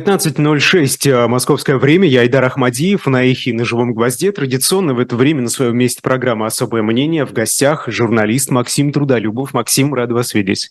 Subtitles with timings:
[0.00, 2.08] 15.06 э, московское время.
[2.08, 4.32] Я Айдар Ахмадиев на Эхе на Живом Гвозде.
[4.32, 7.26] Традиционно в это время на своем месте программа «Особое мнение».
[7.26, 9.52] В гостях журналист Максим Трудолюбов.
[9.52, 10.70] Максим, рад вас видеть.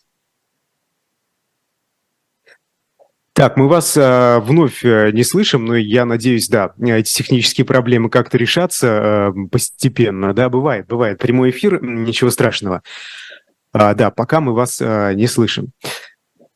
[3.34, 8.10] Так, мы вас э, вновь э, не слышим, но я надеюсь, да, эти технические проблемы
[8.10, 10.34] как-то решатся э, постепенно.
[10.34, 11.20] Да, бывает, бывает.
[11.20, 12.82] Прямой эфир, ничего страшного.
[13.72, 15.72] А, да, пока мы вас э, не слышим.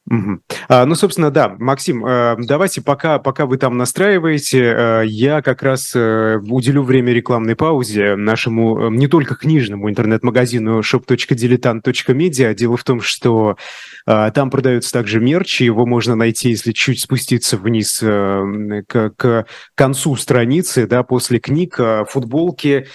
[0.10, 0.40] Угу.
[0.68, 5.64] А, ну, собственно, да, Максим, э, давайте пока, пока вы там настраиваете, э, я как
[5.64, 12.54] раз э, уделю время рекламной паузе нашему не только книжному интернет-магазину shop.diletant.media.
[12.54, 13.58] Дело в том, что
[14.06, 18.86] там продается также мерч, его можно найти, если чуть спуститься вниз к,
[19.16, 21.80] к концу страницы, да, после книг,
[22.10, 22.88] футболки,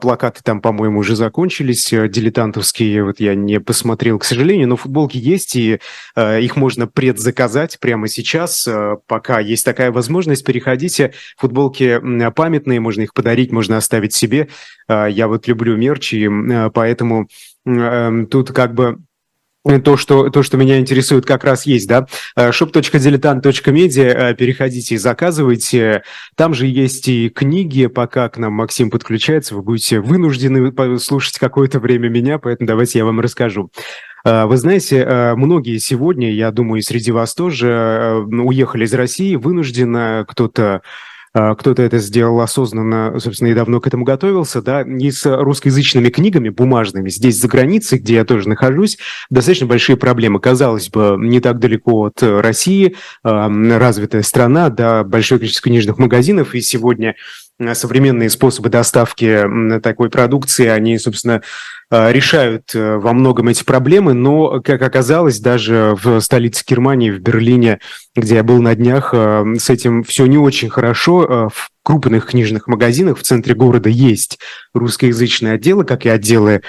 [0.00, 5.16] плакаты там, по-моему, уже закончились, э, дилетантовские, вот я не посмотрел, к сожалению, но футболки
[5.16, 5.80] есть, и
[6.16, 8.68] э, их можно предзаказать прямо сейчас,
[9.06, 12.00] пока есть такая возможность, переходите, футболки
[12.34, 14.48] памятные, можно их подарить, можно оставить себе,
[14.88, 16.28] я вот люблю мерч, и
[16.74, 17.28] поэтому
[17.64, 18.98] тут как бы
[19.84, 22.06] то, что, то, что меня интересует, как раз есть, да.
[22.36, 26.02] shop.diletant.media, э, переходите и заказывайте.
[26.34, 31.78] Там же есть и книги, пока к нам Максим подключается, вы будете вынуждены слушать какое-то
[31.78, 33.70] время меня, поэтому давайте я вам расскажу.
[34.24, 40.24] Э, вы знаете, э, многие сегодня, я думаю, среди вас тоже уехали из России, вынужденно
[40.26, 40.80] кто-то
[41.32, 46.48] кто-то это сделал осознанно, собственно, и давно к этому готовился, да, и с русскоязычными книгами
[46.48, 48.98] бумажными здесь, за границей, где я тоже нахожусь,
[49.30, 50.40] достаточно большие проблемы.
[50.40, 56.54] Казалось бы, не так далеко от России, а, развитая страна, да, большое количество книжных магазинов,
[56.54, 59.44] и сегодня а, современные способы доставки
[59.82, 61.42] такой продукции, они, собственно,
[61.92, 67.18] Э, решают э, во многом эти проблемы, но, как оказалось, даже в столице Германии, в
[67.18, 67.80] Берлине,
[68.14, 71.50] где я был на днях, э, с этим все не очень хорошо.
[71.52, 74.38] В крупных книжных магазинах в центре города есть
[74.72, 76.62] русскоязычные отделы, как и отделы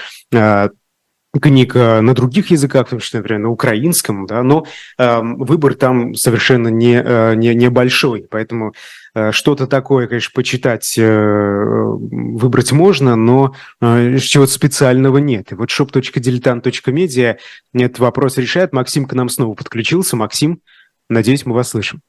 [1.39, 4.65] книг на других языках, том числе, например, на украинском, да, но
[4.97, 8.73] э, выбор там совершенно не, э, не, небольшой, поэтому
[9.13, 15.51] Э, что-то такое, конечно, почитать, э, выбрать можно, но э, чего-то специального нет.
[15.51, 17.37] И вот shop.diletant.media
[17.73, 18.71] этот вопрос решает.
[18.73, 20.15] Максим к нам снова подключился.
[20.15, 20.61] Максим,
[21.09, 22.01] надеюсь, мы вас слышим.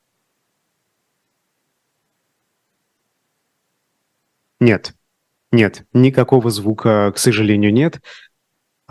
[4.60, 4.94] Нет,
[5.50, 8.00] нет, никакого звука, к сожалению, нет.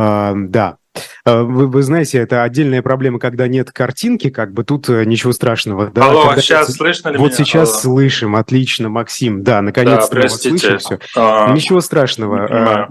[0.03, 0.77] А, да,
[1.25, 5.33] Э, вы, вы знаете, это отдельная проблема, когда нет картинки, как бы тут э, ничего
[5.33, 5.91] страшного.
[5.91, 6.09] Да?
[6.09, 6.77] Алло, когда сейчас это...
[6.77, 7.37] слышно ли Вот меня?
[7.37, 7.79] сейчас Алло.
[7.79, 9.43] слышим, отлично, Максим.
[9.43, 10.99] Да, наконец-то да, вас слышим все.
[11.15, 11.53] А...
[11.53, 12.45] Ничего страшного.
[12.45, 12.89] А,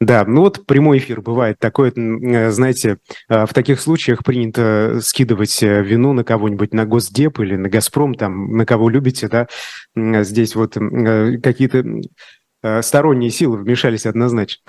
[0.00, 6.12] да, ну вот прямой эфир бывает такое, э, знаете, в таких случаях принято скидывать вину
[6.12, 9.46] на кого-нибудь, на Госдеп или на Газпром, там, на кого любите, да,
[9.94, 11.84] здесь вот какие-то
[12.82, 14.62] сторонние силы вмешались однозначно.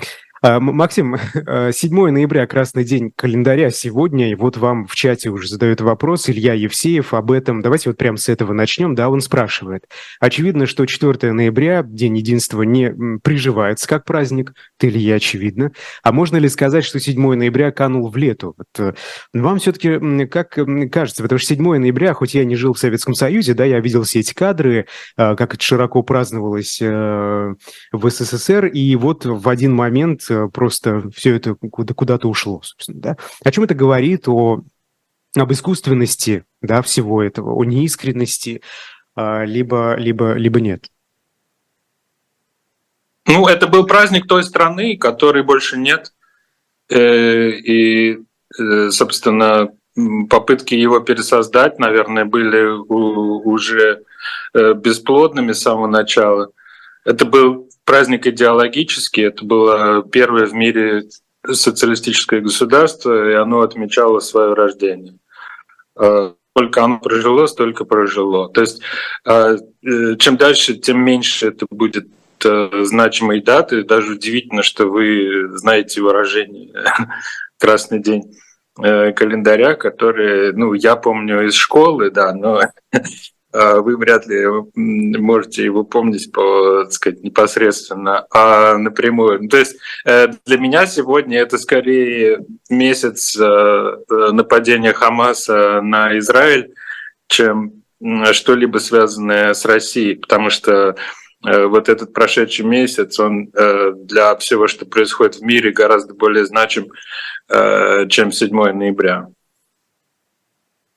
[0.44, 1.18] А, Максим,
[1.72, 6.56] 7 ноября, красный день календаря сегодня, и вот вам в чате уже задают вопрос Илья
[6.56, 7.62] Евсеев об этом.
[7.62, 8.96] Давайте вот прямо с этого начнем.
[8.96, 9.84] Да, он спрашивает.
[10.20, 14.56] Очевидно, что 4 ноября, День единства, не приживается как праздник.
[14.80, 15.74] Ты, Илья, очевидно.
[16.02, 18.56] А можно ли сказать, что 7 ноября канул в лету?
[18.58, 18.94] Вот, э,
[19.36, 20.58] вам все-таки как
[20.92, 24.04] кажется, потому что 7 ноября, хоть я не жил в Советском Союзе, да, я видел
[24.04, 24.88] все эти кадры,
[25.18, 27.54] а, как это широко праздновалось э,
[27.92, 33.18] в СССР, и вот в один момент Э, просто все это куда-то ушло, собственно, да.
[33.44, 34.28] О чем это говорит?
[34.28, 34.62] О,
[35.36, 38.62] об искусственности, да, всего этого, о неискренности,
[39.16, 40.90] а, либо, либо, либо нет?
[43.28, 46.14] Ну, это был праздник той страны, которой больше нет.
[46.90, 48.20] Э, и,
[48.60, 49.70] э, собственно,
[50.30, 54.04] попытки его пересоздать, наверное, были уже
[54.54, 56.50] бесплодными с самого начала.
[57.06, 59.24] Это был праздник идеологический.
[59.24, 61.04] Это было первое в мире
[61.46, 65.18] социалистическое государство, и оно отмечало свое рождение.
[66.56, 68.50] Сколько оно прожило, столько прожило.
[68.50, 68.82] То есть
[69.26, 72.08] а, э, чем дальше, тем меньше это будет
[72.44, 73.84] э, значимой даты.
[73.84, 76.74] Даже удивительно, что вы знаете выражение
[77.58, 78.36] «красный день»
[78.84, 82.62] э, календаря, который, ну, я помню из школы, да, но
[83.54, 84.46] вы вряд ли
[84.76, 89.48] можете его помнить по, так сказать, непосредственно, а напрямую.
[89.50, 96.74] То есть э, для меня сегодня это скорее месяц э, э, нападения Хамаса на Израиль,
[97.28, 97.84] чем
[98.32, 100.96] что-либо связанное с Россией, потому что
[101.44, 106.88] вот этот прошедший месяц, он для всего, что происходит в мире, гораздо более значим,
[107.48, 109.28] чем 7 ноября.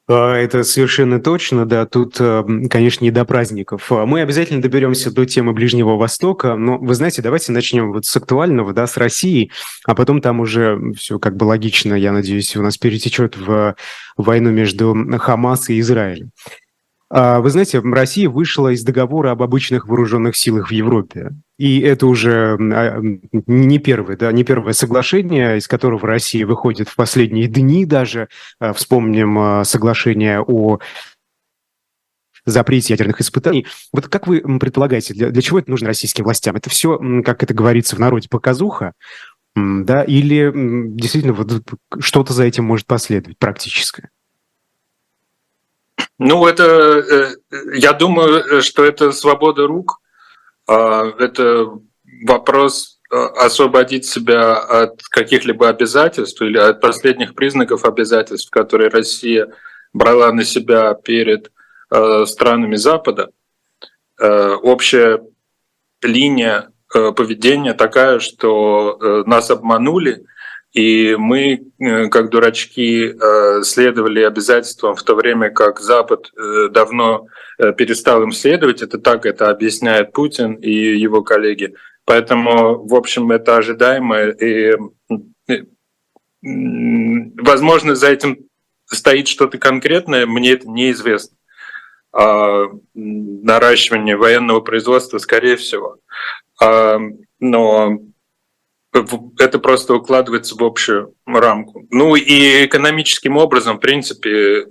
[0.06, 1.86] А, это совершенно точно, да.
[1.86, 3.90] Тут, э, конечно, не до праздников.
[3.90, 8.14] А, мы обязательно доберемся до темы Ближнего Востока, но вы знаете, давайте начнем вот с
[8.14, 9.50] актуального, да, с России,
[9.86, 13.76] а потом там уже все как бы логично, я надеюсь, у нас перетечет в
[14.18, 16.30] войну между Хамас и Израилем.
[17.16, 21.30] А, вы знаете, Россия вышла из договора об обычных вооруженных силах в Европе.
[21.58, 23.00] И это уже а,
[23.46, 28.26] не первое, да, не первое соглашение, из которого Россия выходит в последние дни даже.
[28.58, 30.80] А, вспомним соглашение о
[32.46, 33.68] запрете ядерных испытаний.
[33.92, 36.56] Вот как вы предполагаете, для, для чего это нужно российским властям?
[36.56, 38.92] Это все, как это говорится в народе, показуха,
[39.54, 41.62] да, или действительно вот
[42.00, 44.10] что-то за этим может последовать практическое?
[46.18, 47.34] Ну, это, э,
[47.74, 50.00] я думаю, что это свобода рук.
[50.66, 51.70] А, это
[52.26, 59.48] вопрос э, освободить себя от каких-либо обязательств или от последних признаков обязательств, которые Россия
[59.92, 61.50] брала на себя перед
[61.90, 63.30] э, странами Запада.
[64.16, 65.22] Общая
[66.00, 70.24] линия поведения такая, что нас обманули,
[70.74, 77.28] и мы, э, как дурачки, э, следовали обязательствам в то время, как Запад э, давно
[77.78, 78.82] перестал им следовать.
[78.82, 81.74] Это так это объясняет Путин и его коллеги.
[82.04, 84.30] Поэтому, в общем, это ожидаемо.
[84.30, 84.72] И,
[86.42, 88.38] возможно, за этим
[88.86, 91.36] стоит что-то конкретное, мне это неизвестно.
[92.12, 95.98] А наращивание военного производства, скорее всего.
[96.60, 96.98] А,
[97.38, 98.00] но
[99.38, 101.86] это просто укладывается в общую рамку.
[101.90, 104.66] Ну и экономическим образом, в принципе,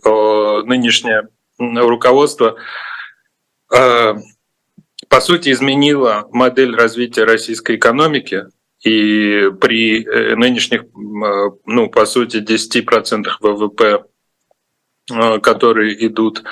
[0.66, 1.28] нынешнее
[1.58, 2.56] руководство
[3.74, 4.16] э,
[5.10, 8.46] по сути изменило модель развития российской экономики,
[8.82, 10.86] и при э, нынешних, э,
[11.66, 14.06] ну, по сути, 10% ВВП,
[15.42, 16.44] которые идут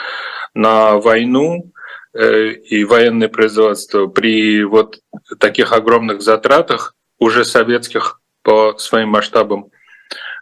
[0.54, 1.72] на войну
[2.14, 5.00] и военное производство, при вот
[5.40, 9.70] таких огромных затратах уже советских по своим масштабам.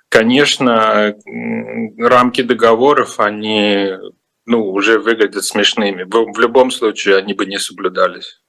[0.07, 1.13] Конечно,
[1.99, 3.91] рамки договоров, они
[4.45, 6.03] ну, уже выглядят смешными.
[6.03, 8.41] В, в любом случае они бы не соблюдались.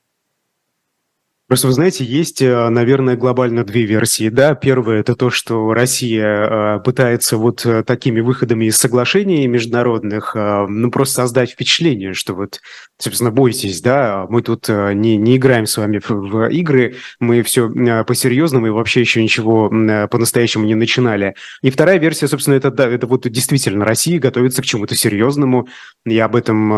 [1.51, 4.29] Просто, вы знаете, есть, э, наверное, глобально две версии.
[4.29, 10.37] Да, первая– это то, что Россия э, пытается вот э, такими выходами из соглашений международных
[10.37, 12.61] ну, просто создать впечатление, что вот,
[12.99, 17.69] собственно, бойтесь, да, мы тут не, не играем с вами в, игры, мы все
[18.05, 21.35] по-серьезному и вообще еще ничего по-настоящему не начинали.
[21.63, 25.67] И вторая версия, собственно, это, да, это вот действительно Россия готовится к чему-то серьезному,
[26.07, 26.69] и об этом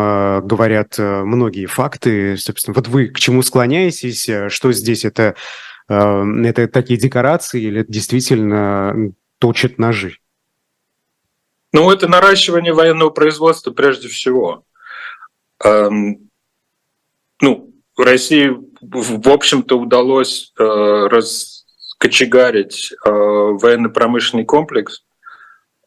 [0.47, 2.37] говорят многие факты.
[2.37, 4.27] Собственно, вот вы к чему склоняетесь,
[4.63, 5.35] что здесь это,
[5.89, 10.19] э, это такие декорации или действительно точат ножи?
[11.73, 14.63] Ну, это наращивание военного производства прежде всего.
[15.65, 16.29] Эм,
[17.41, 25.03] ну, России, в общем-то, удалось э, раскочегарить э, военно-промышленный комплекс.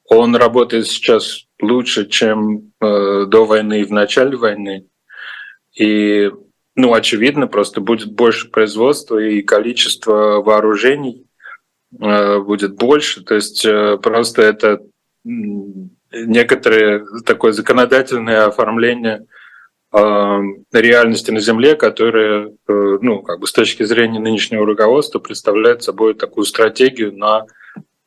[0.05, 4.87] Он работает сейчас лучше, чем до войны и в начале войны.
[5.75, 6.31] И
[6.77, 11.27] ну, очевидно, просто будет больше производства и количество вооружений
[11.99, 13.25] э, будет больше.
[13.25, 14.83] То есть э, просто это
[15.25, 19.27] некоторое такое законодательное оформление
[19.91, 20.39] э,
[20.71, 26.45] реальности на Земле, которая, ну, как бы с точки зрения нынешнего руководства представляет собой такую
[26.45, 27.47] стратегию на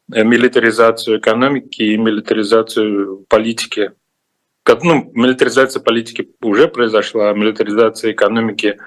[0.07, 3.93] милитаризацию экономики и милитаризацию политики
[4.83, 8.77] ну, милитаризация политики уже произошла, милитаризация экономики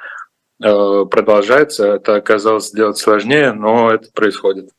[0.62, 1.94] э, продолжается.
[1.94, 4.70] Это оказалось сделать сложнее, но это происходит.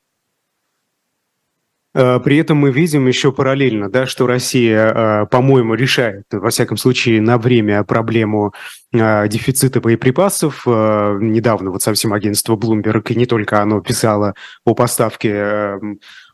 [1.93, 6.77] Э, при этом мы видим еще параллельно, да, что Россия, э, по-моему, решает, во всяком
[6.77, 8.53] случае, на время проблему
[8.91, 10.67] дефицита боеприпасов.
[10.67, 14.35] Недавно вот совсем агентство Bloomberg, и не только оно писало
[14.65, 15.79] о поставке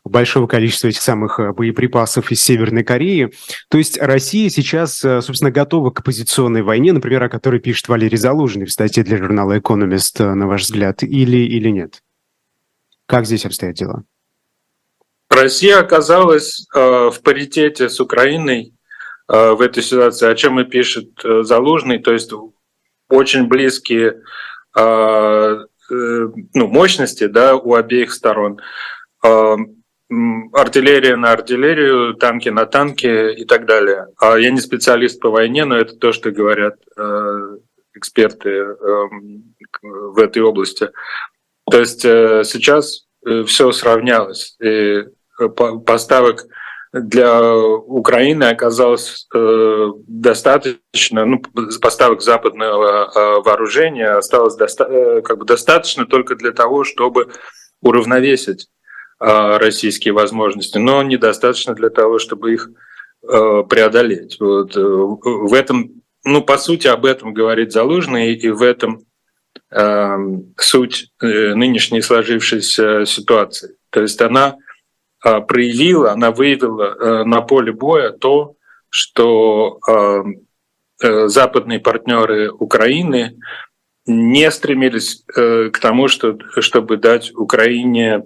[0.04, 3.32] большого количества этих самых э, боеприпасов из Северной Кореи.
[3.68, 8.16] То есть Россия сейчас, э, собственно, готова к позиционной войне, например, о которой пишет Валерий
[8.16, 12.02] Залужный в статье для журнала «Экономист», э, на ваш взгляд, или, или нет?
[13.06, 14.04] Как здесь обстоят дела?
[15.30, 18.74] Россия оказалась э, в паритете с Украиной
[19.28, 22.32] э, в этой ситуации, о чем и пишет э, Залужный, то есть
[23.08, 24.22] очень близкие
[24.72, 28.60] ну, мощности да, у обеих сторон
[29.20, 34.06] артиллерия на артиллерию, танки на танки и так далее.
[34.16, 36.76] А я не специалист по войне, но это то, что говорят
[37.94, 38.74] эксперты э,
[39.82, 40.90] в этой области.
[41.68, 43.08] То есть сейчас
[43.46, 44.56] все сравнялось.
[44.62, 45.04] И
[45.48, 46.46] поставок
[46.92, 51.40] для Украины оказалось э, достаточно, ну,
[51.80, 57.28] поставок западного э, вооружения осталось доста э, как бы достаточно только для того, чтобы
[57.80, 58.66] уравновесить
[59.20, 62.68] э, российские возможности, но недостаточно для того, чтобы их
[63.22, 64.38] э, преодолеть.
[64.40, 69.04] Вот, э, в этом, ну, по сути, об этом говорит Залужный, и в этом
[69.70, 70.16] э,
[70.56, 73.76] суть э, нынешней сложившейся ситуации.
[73.90, 74.56] То есть она
[75.20, 78.56] проявила, она выявила э, на поле боя то,
[78.88, 83.38] что э, западные партнеры Украины
[84.06, 88.24] не стремились э, к тому, что, чтобы дать Украине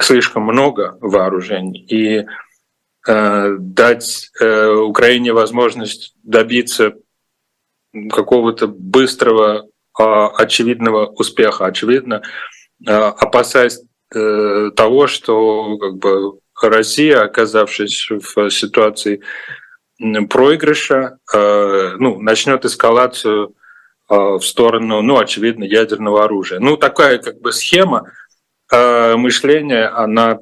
[0.00, 2.26] слишком много вооружений и
[3.04, 6.94] дать Украине возможность добиться
[8.10, 11.66] какого-то быстрого, очевидного успеха.
[11.66, 12.22] Очевидно,
[12.86, 13.82] опасаясь
[14.14, 19.20] Э, того, что как бы Россия, оказавшись в ситуации
[19.98, 23.54] проигрыша, э, ну, начнет эскалацию
[24.10, 26.60] э, в сторону, ну, очевидно, ядерного оружия.
[26.60, 28.10] Ну, такая как бы схема
[28.70, 30.38] мышления, она,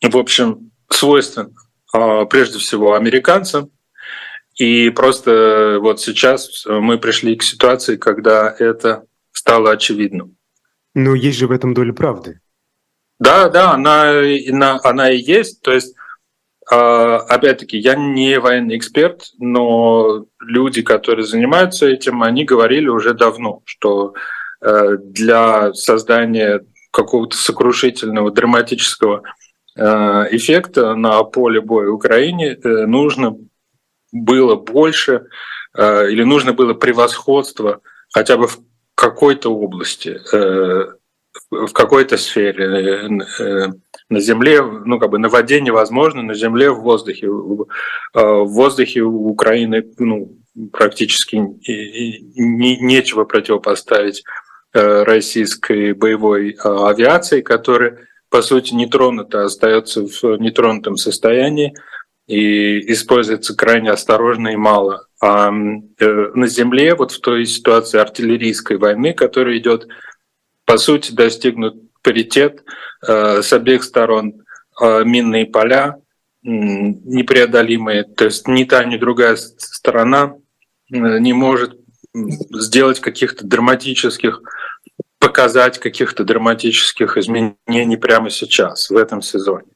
[0.00, 1.50] в общем, свойственна
[2.30, 3.72] прежде всего американцам.
[4.54, 10.36] И просто вот сейчас мы пришли к ситуации, когда это стало очевидным.
[10.94, 12.38] Но есть же в этом доля правды.
[13.18, 14.10] Да, да, она,
[14.48, 15.62] она, она и есть.
[15.62, 15.94] То есть,
[16.70, 23.62] а, опять-таки, я не военный эксперт, но люди, которые занимаются этим, они говорили уже давно,
[23.64, 24.14] что
[24.60, 29.22] э, для создания какого-то сокрушительного, драматического
[29.76, 29.82] э,
[30.30, 33.36] эффекта на поле боя Украине э, нужно
[34.12, 35.26] было больше
[35.76, 38.60] или нужно было превосходство хотя бы в
[38.94, 40.18] какой-то области
[41.50, 42.64] в какой-то сфере.
[42.64, 43.68] Э, э,
[44.08, 47.28] на земле, ну как бы на воде невозможно, на земле, в воздухе.
[47.28, 47.66] В
[48.14, 50.38] э, воздухе Украины ну,
[50.72, 54.24] практически не, нечего противопоставить
[54.72, 61.74] российской боевой авиации, которая, по сути, не тронута, остается в нетронутом состоянии
[62.26, 65.06] и используется крайне осторожно и мало.
[65.22, 69.88] А на земле, вот в той ситуации артиллерийской войны, которая идет
[70.66, 72.64] по сути, достигнут паритет
[73.06, 74.42] э, с обеих сторон
[74.80, 75.96] э, минные поля
[76.42, 78.04] непреодолимые.
[78.04, 80.34] То есть ни та, ни другая сторона
[80.92, 81.78] э, не может
[82.52, 84.40] сделать каких-то драматических,
[85.18, 89.66] показать каких-то драматических изменений прямо сейчас, в этом сезоне.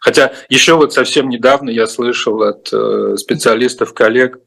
[0.00, 2.66] Хотя еще вот совсем недавно я слышал от
[3.18, 4.38] специалистов, коллег,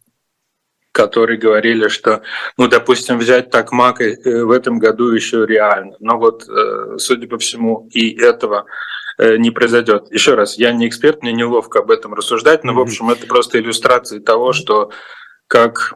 [0.99, 2.23] которые говорили, что,
[2.57, 5.95] ну, допустим, взять так Мак э, в этом году еще реально.
[6.01, 8.65] Но вот, э, судя по всему, и этого
[9.17, 10.11] э, не произойдет.
[10.11, 13.59] Еще раз, я не эксперт, мне неловко об этом рассуждать, но, в общем, это просто
[13.59, 14.91] иллюстрация того, что
[15.47, 15.93] как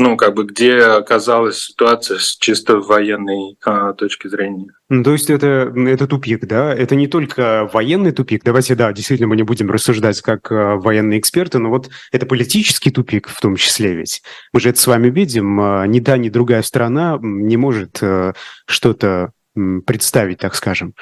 [0.00, 4.70] ну, как бы, где оказалась ситуация с чисто военной а, точки зрения.
[4.88, 6.72] Ну, то есть это, это тупик, да?
[6.72, 8.44] Это не только военный тупик.
[8.44, 12.92] Давайте, да, действительно, мы не будем рассуждать как а, военные эксперты, но вот это политический
[12.92, 14.22] тупик в том числе ведь.
[14.52, 15.60] Мы же это с вами видим.
[15.60, 18.34] А, ни та, ни другая страна не может а,
[18.68, 19.32] что-то
[19.84, 20.94] представить, так скажем.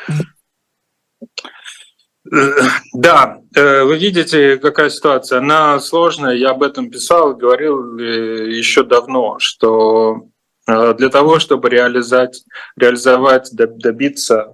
[2.93, 5.39] Да, э, вы видите, какая ситуация.
[5.39, 6.35] Она сложная.
[6.35, 10.29] Я об этом писал, говорил э, еще давно, что
[10.67, 12.45] э, для того, чтобы реализовать,
[12.77, 14.53] реализовать добиться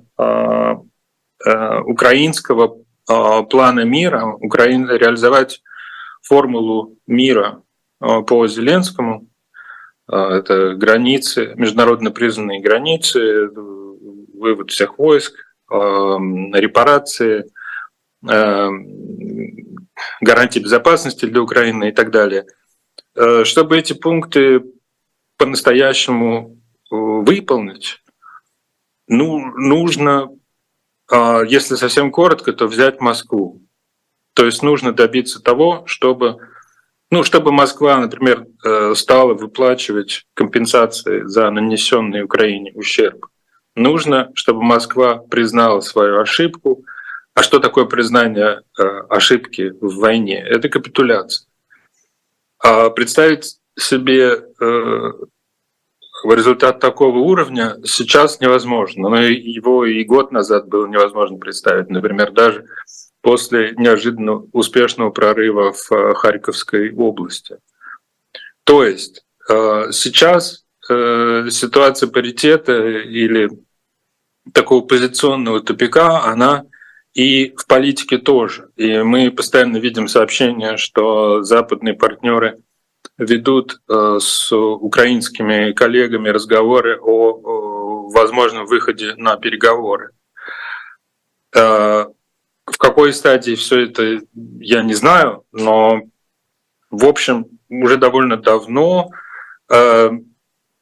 [1.84, 2.76] украинского
[3.06, 5.60] плана мира, Украин, реализовать
[6.22, 7.62] формулу мира
[7.98, 9.26] по Зеленскому,
[10.06, 15.34] это границы, международно признанные границы, вывод всех войск,
[15.68, 17.46] репарации–
[20.20, 22.46] гарантии безопасности для Украины и так далее.
[23.14, 24.62] Э, чтобы эти пункты
[25.36, 26.56] по-настоящему
[26.90, 28.02] э, выполнить,
[29.08, 30.30] ну, нужно,
[31.10, 33.60] если совсем коротко, то взять Москву.
[34.32, 36.38] То есть нужно добиться того, чтобы,
[37.10, 38.46] ну, чтобы Москва, например,
[38.94, 43.26] стала выплачивать компенсации за нанесенный Украине ущерб.
[43.74, 46.84] Нужно, чтобы Москва признала свою ошибку,
[47.34, 50.38] а что такое признание э, ошибки в войне?
[50.38, 51.46] Это капитуляция.
[52.58, 55.12] А представить себе э,
[56.24, 59.08] результат такого уровня сейчас невозможно.
[59.08, 61.88] Но его и год назад было невозможно представить.
[61.88, 62.66] Например, даже
[63.22, 67.56] после неожиданно успешного прорыва в э, Харьковской области.
[68.64, 69.24] То есть
[69.90, 73.50] сейчас ситуация паритета или
[74.54, 76.64] такого позиционного тупика, она
[77.14, 78.70] и в политике тоже.
[78.76, 82.62] И мы постоянно видим сообщения, что западные партнеры
[83.18, 90.12] ведут э, с украинскими коллегами разговоры о возможном выходе на переговоры.
[91.54, 92.06] Э,
[92.64, 94.20] в какой стадии все это,
[94.60, 96.02] я не знаю, но,
[96.90, 99.10] в общем, уже довольно давно,
[99.70, 100.10] э,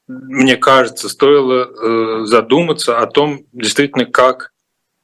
[0.06, 4.52] мне кажется, стоило задуматься о том, действительно, как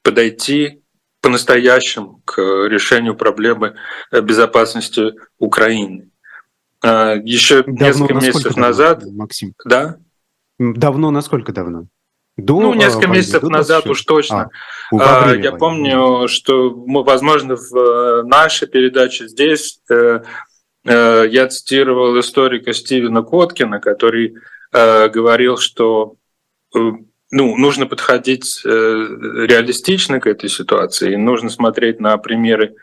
[0.03, 0.83] подойти
[1.27, 3.75] по-настоящему к решению проблемы
[4.13, 6.09] безопасности Украины.
[6.85, 9.97] А, Еще давно, несколько месяцев давно, назад, Максим, да?
[10.61, 11.87] Давно, насколько давно?
[12.37, 14.51] До ну, несколько войны, месяцев назад уж точно.
[14.93, 15.59] А, я войны.
[15.59, 20.21] помню, что, возможно, в э, нашей передаче здесь э,
[20.85, 24.37] э, я цитировал историка Стивена Коткина, который
[24.73, 26.17] говорил, что
[27.31, 32.75] ну, нужно подходить реалистично к этой ситуации, нужно смотреть на примеры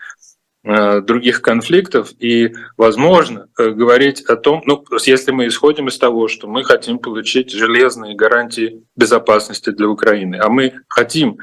[0.65, 6.29] Э, других конфликтов и, возможно, э, говорить о том, ну, если мы исходим из того,
[6.29, 11.37] что мы хотим получить железные гарантии безопасности для Украины, а мы хотим,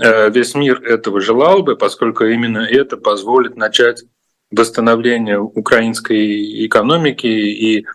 [0.00, 4.02] э, весь мир этого желал бы, поскольку именно это позволит начать
[4.50, 7.86] восстановление украинской экономики и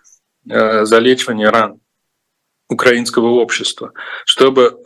[0.44, 1.80] залечивание ран
[2.70, 3.92] украинского общества.
[4.24, 4.78] Чтобы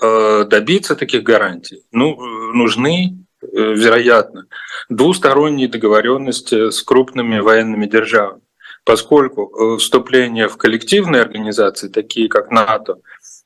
[0.51, 2.17] добиться таких гарантий, ну,
[2.53, 4.47] нужны Э, вероятно,
[4.89, 8.43] двусторонние договоренности с крупными военными державами,
[8.85, 13.01] поскольку э, вступление в коллективные организации, такие как НАТО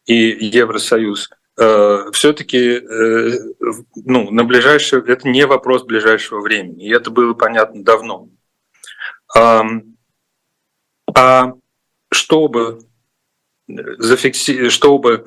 [0.06, 2.80] и Евросоюз, э, все-таки
[4.04, 8.28] ну, на ближайшее, это не вопрос ближайшего времени, и это было понятно давно.
[11.14, 11.52] А
[12.10, 12.78] чтобы
[13.68, 14.68] зафикси...
[14.68, 15.24] чтобы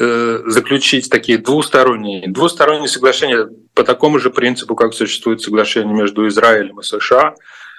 [0.00, 6.78] Э, заключить такие двусторонние, двусторонние соглашения по такому же принципу, как существует соглашение между Израилем
[6.78, 7.34] и США,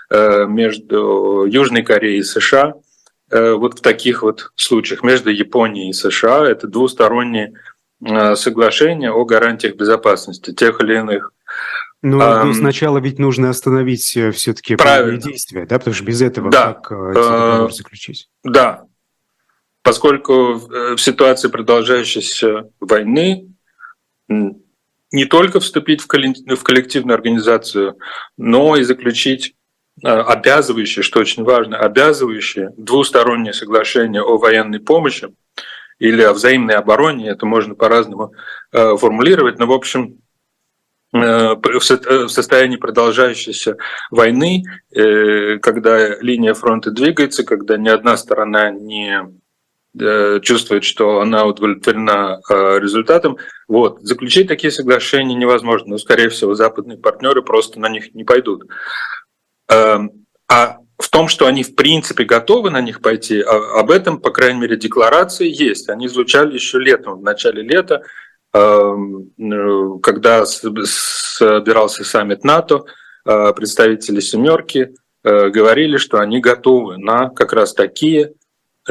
[0.10, 2.74] э, между Южной Кореей и США.
[3.31, 7.54] Э, вот в таких вот случаях между Японией и США это двусторонние
[8.36, 11.34] соглашения о гарантиях безопасности тех или иных.
[12.02, 14.78] Ну, um, сначала ведь нужно остановить все-таки
[15.17, 18.30] действия, да, потому что без этого да, как эти заключить?
[18.45, 18.86] Да,
[19.82, 23.54] поскольку э, в ситуации продолжающейся войны
[24.28, 27.98] не только вступить в коллективную организацию,
[28.38, 29.56] но и заключить
[30.04, 35.30] э, обязывающие, что очень важно, обязывающие двустороннее соглашение о военной помощи
[35.98, 38.34] или о взаимной обороне, это можно по-разному
[38.72, 40.18] э, формулировать, но в общем
[41.12, 41.80] в
[42.28, 43.78] состоянии продолжающейся
[44.12, 44.62] войны,
[44.92, 49.38] когда линия фронта двигается, когда ни одна сторона не
[49.97, 53.38] чувствует, что она удовлетворена э, результатом.
[53.67, 53.99] Вот.
[54.02, 58.65] Заключить такие соглашения невозможно, но, скорее всего, западные партнеры просто на них не пойдут.
[59.69, 64.19] Эм, а в том, что они в принципе готовы на них пойти, а, об этом,
[64.19, 65.89] по крайней мере, декларации есть.
[65.89, 68.04] Они звучали еще летом, в начале лета,
[68.54, 72.84] эм, э, когда собирался саммит НАТО,
[73.25, 78.34] представители «семерки» говорили, что они готовы на как раз такие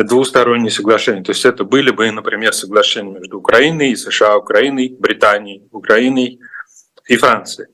[0.05, 1.23] двусторонние соглашения.
[1.23, 6.41] То есть это были бы, например, соглашения между Украиной и США, Украиной, Британией, Украиной
[7.07, 7.69] и Францией.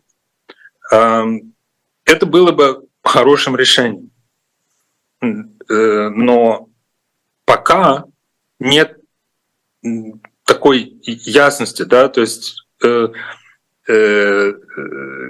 [0.90, 4.10] Это было бы хорошим решением.
[5.22, 6.68] Э, но
[7.44, 8.04] пока
[8.58, 8.96] нет
[10.44, 13.08] такой ясности, да, то есть э,
[13.88, 14.52] э,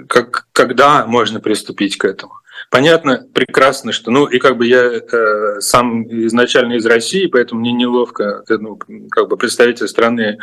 [0.07, 2.39] как, когда можно приступить к этому.
[2.69, 7.71] Понятно, прекрасно, что, ну, и как бы я э, сам изначально из России, поэтому мне
[7.71, 10.37] неловко, э, ну, как бы представитель страны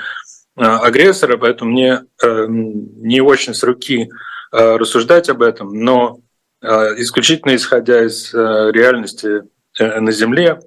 [0.57, 4.09] э, агрессора, поэтому мне э, не очень с руки
[4.53, 6.21] э, рассуждать об этом, но
[6.61, 6.67] э,
[6.99, 9.43] исключительно исходя из э, реальности
[9.79, 10.61] э, на Земле,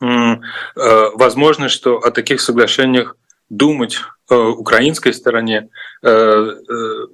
[0.00, 0.36] э,
[1.14, 3.16] возможно, что о таких соглашениях
[3.50, 3.98] думать
[4.30, 5.68] э, украинской стороне
[6.02, 7.06] э, э,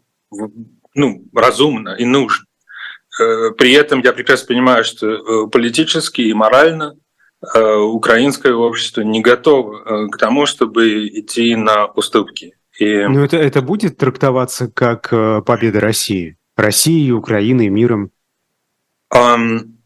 [0.94, 2.47] ну, разумно и нужно.
[3.18, 6.96] Э, при этом я прекрасно понимаю, что э, политически и морально
[7.54, 12.54] э, украинское общество не готово к тому, чтобы идти на уступки.
[12.78, 13.04] И...
[13.06, 15.10] Но это, это будет трактоваться как
[15.44, 16.36] победа России?
[16.56, 18.10] России, Украины, миром?
[19.12, 19.78] Um,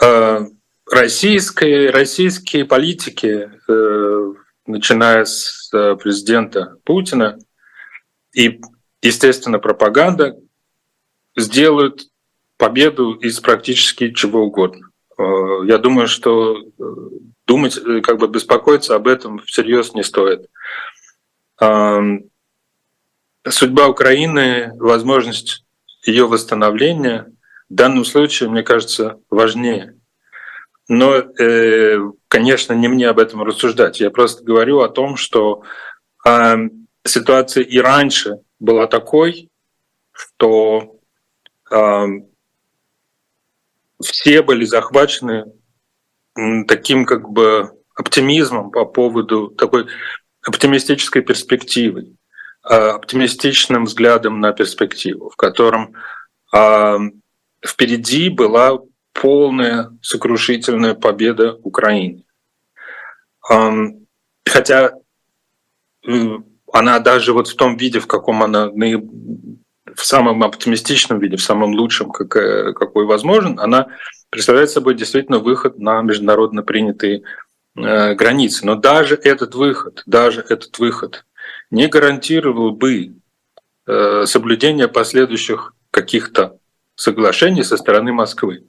[0.00, 0.46] uh,
[0.90, 4.34] российские, российские политики, uh,
[4.66, 5.70] начиная с
[6.02, 7.38] президента Путина
[8.34, 8.60] и
[9.02, 10.36] естественно, пропаганда
[11.36, 12.06] сделают
[12.56, 14.90] победу из практически чего угодно.
[15.18, 15.22] Э,
[15.66, 16.62] я думаю, что э,
[17.46, 20.48] думать, э, как бы беспокоиться об этом всерьез не стоит.
[23.48, 25.64] судьба Украины, возможность
[26.04, 27.32] ее восстановления
[27.68, 29.96] в данном случае, мне кажется, важнее.
[30.88, 31.22] Но,
[32.28, 34.00] конечно, не мне об этом рассуждать.
[34.00, 35.62] Я просто говорю о том, что
[37.04, 39.50] ситуация и раньше была такой,
[40.12, 40.96] что
[44.02, 45.52] все были захвачены
[46.68, 49.86] таким как бы оптимизмом по поводу такой
[50.46, 52.16] оптимистической перспективы,
[52.62, 55.94] а, оптимистичным взглядом на перспективу, в котором
[56.52, 56.98] а,
[57.64, 58.78] впереди была
[59.12, 62.24] полная сокрушительная победа Украины.
[64.46, 64.92] Хотя
[66.72, 68.70] она даже вот в том виде, в каком она
[69.94, 73.88] в самом оптимистичном виде, в самом лучшем, как, э, какой возможен, она
[74.30, 77.22] представляет собой действительно выход на международно принятые
[77.76, 78.64] э, границы.
[78.64, 81.26] Но даже этот выход, даже этот выход
[81.70, 83.16] не гарантировал бы
[83.86, 86.58] э, соблюдение последующих каких-то
[86.94, 88.64] соглашений со стороны Москвы.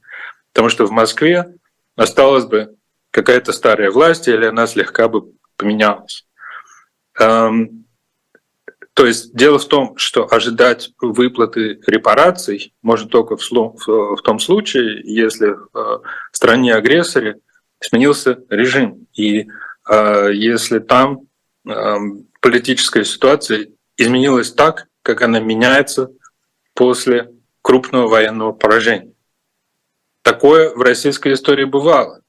[0.52, 1.56] Потому что в Москве
[1.96, 2.76] осталась бы
[3.12, 6.26] какая-то старая власть, или она слегка бы поменялась.
[7.20, 7.83] Эм,
[8.94, 14.40] то есть дело в том, что ожидать выплаты репараций можно только в, в, в том
[14.40, 16.02] случае, если э, в
[16.32, 17.40] стране-агрессоре
[17.80, 19.08] сменился режим.
[19.14, 19.48] И
[19.90, 21.22] э, если там
[21.68, 21.96] э,
[22.40, 26.12] политическая ситуация изменилась так, как она меняется
[26.76, 27.32] после
[27.64, 29.14] крупного военного поражения.
[30.22, 32.22] Такое в российской истории бывало.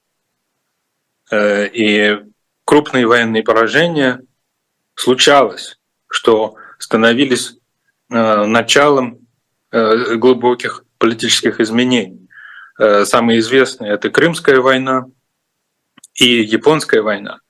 [1.33, 2.19] И
[2.65, 4.21] крупные военные поражения
[4.95, 5.79] случалось
[6.15, 7.59] что становились
[8.09, 9.19] э, началом
[9.73, 12.29] э, глубоких политических изменений.
[12.79, 15.07] Э, самые известные— это Крымская война
[16.15, 17.41] и Японская война,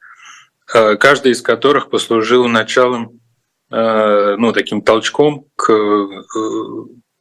[0.65, 3.21] каждая из которых послужила началом,
[3.69, 5.71] ну, таким толчком к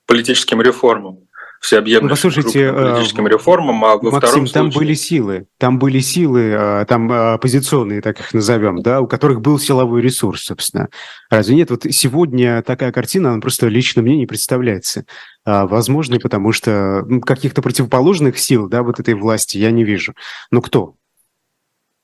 [0.06, 1.23] политическим реформам
[1.63, 4.54] всеобъемлющим ну, послушайте, а, политическим реформам, а во Максим, втором случае...
[4.54, 9.08] там были силы, там были силы, а, там а, оппозиционные, так их назовем, да, у
[9.08, 10.89] которых был силовой ресурс, собственно.
[11.30, 11.69] Разве нет?
[11.69, 15.06] Вот сегодня такая картина, она просто лично мне не представляется
[15.45, 20.13] возможной, потому что каких-то противоположных сил, да, вот этой власти я не вижу.
[20.52, 20.95] Но кто?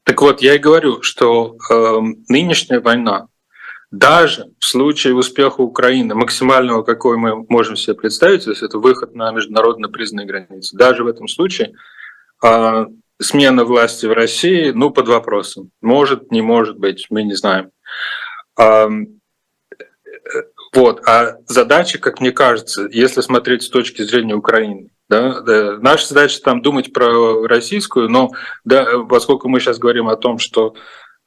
[0.04, 3.28] Так вот, я и говорю, что э, нынешняя война,
[3.92, 9.16] даже в случае успеха Украины, максимального, какой мы можем себе представить, то есть это выход
[9.16, 11.74] на международно признанные границы, даже в этом случае
[12.44, 12.86] э,
[13.20, 15.72] смена власти в России, ну, под вопросом.
[15.82, 17.72] Может, не может быть, мы не знаем.
[18.60, 18.88] Э,
[20.74, 21.02] вот.
[21.08, 26.40] А задача, как мне кажется, если смотреть с точки зрения Украины, да, да, наша задача
[26.42, 28.30] там думать про российскую, но
[28.64, 30.76] да, поскольку мы сейчас говорим о том, что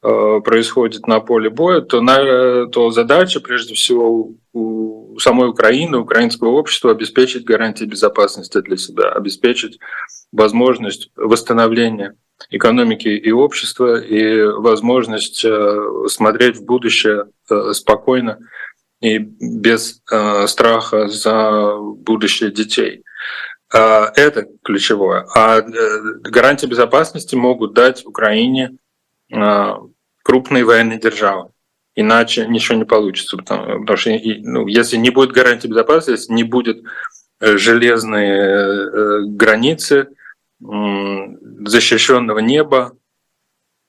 [0.03, 6.91] происходит на поле боя, то, на, то задача, прежде всего, у самой Украины, украинского общества
[6.91, 9.79] обеспечить гарантии безопасности для себя, обеспечить
[10.33, 12.17] возможность восстановления
[12.51, 18.39] экономики и общества и возможность э, смотреть в будущее э, спокойно
[19.01, 20.03] и без
[20.47, 23.03] страха за будущее детей.
[23.69, 25.27] Это ключевое.
[25.35, 28.77] А гарантии безопасности могут дать Украине
[30.23, 31.51] крупные военные державы.
[31.95, 36.83] Иначе ничего не получится, потому, потому что ну, если не будет гарантии безопасности, не будет
[37.41, 40.09] э, железной э, границы,
[40.61, 42.97] защищенного неба,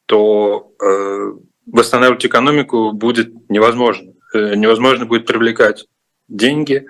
[0.07, 1.33] то э,
[1.67, 4.13] восстанавливать экономику будет невозможно.
[4.33, 5.85] Невозможно будет привлекать
[6.27, 6.87] деньги,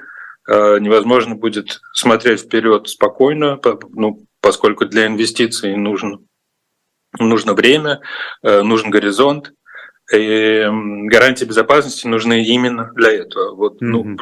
[0.48, 6.20] невозможно будет смотреть вперед спокойно, ну, поскольку для инвестиций нужно
[7.20, 8.02] нужно время,
[8.42, 9.54] э, нужен горизонт,
[10.12, 10.66] и
[11.06, 13.56] гарантии безопасности нужны именно для этого.
[13.56, 13.88] Вот, mm-hmm.
[13.88, 14.18] ну,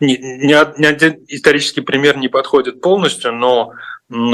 [0.00, 3.72] ни, ни, ни один исторический пример не подходит полностью, но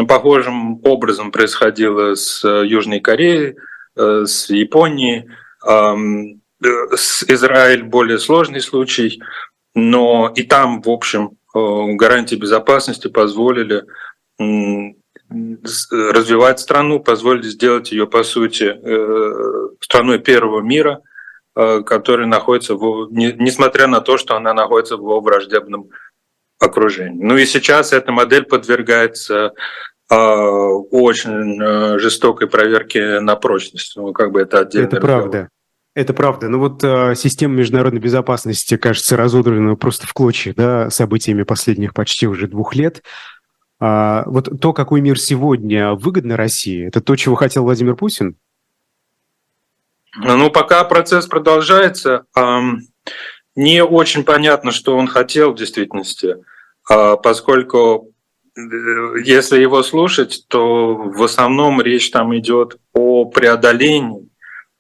[0.09, 3.57] похожим образом происходило с э, Южной Кореей,
[3.97, 5.29] э, с Японией,
[5.62, 9.21] с Израиль более сложный случай,
[9.75, 13.83] но и там, в общем, гарантии безопасности позволили
[15.30, 21.02] развивать страну, позволить сделать ее, по сути, э, страной первого мира,
[21.54, 25.90] э, который находится, в, несмотря на то, что она находится в враждебном
[26.58, 27.22] окружении.
[27.22, 29.52] Ну и сейчас эта модель подвергается
[30.10, 33.96] э, очень жестокой проверке на прочность.
[33.96, 34.86] Ну, как бы это отдельно.
[34.86, 35.22] Это разговор.
[35.22, 35.48] правда.
[35.96, 36.48] Это правда.
[36.50, 42.26] Ну вот э, система международной безопасности, кажется, разодрана просто в клочья да, событиями последних почти
[42.26, 43.02] уже двух лет.
[43.78, 48.36] А, вот то, какой мир сегодня выгодно России, это то, чего хотел Владимир Путин?
[50.18, 52.24] Ну, пока процесс продолжается,
[53.54, 56.36] не очень понятно, что он хотел в действительности,
[56.88, 58.12] а поскольку
[58.56, 58.60] э,
[59.24, 64.28] если его слушать, то в основном речь там идет о преодолении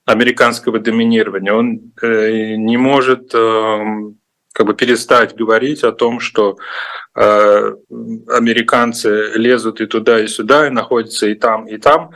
[0.04, 1.52] американского доминирования.
[1.52, 3.34] Он э, не может
[4.56, 6.56] как бы перестать говорить о том, что
[7.14, 7.20] э,
[7.90, 12.12] американцы лезут и туда, и сюда, и находятся и там, и там.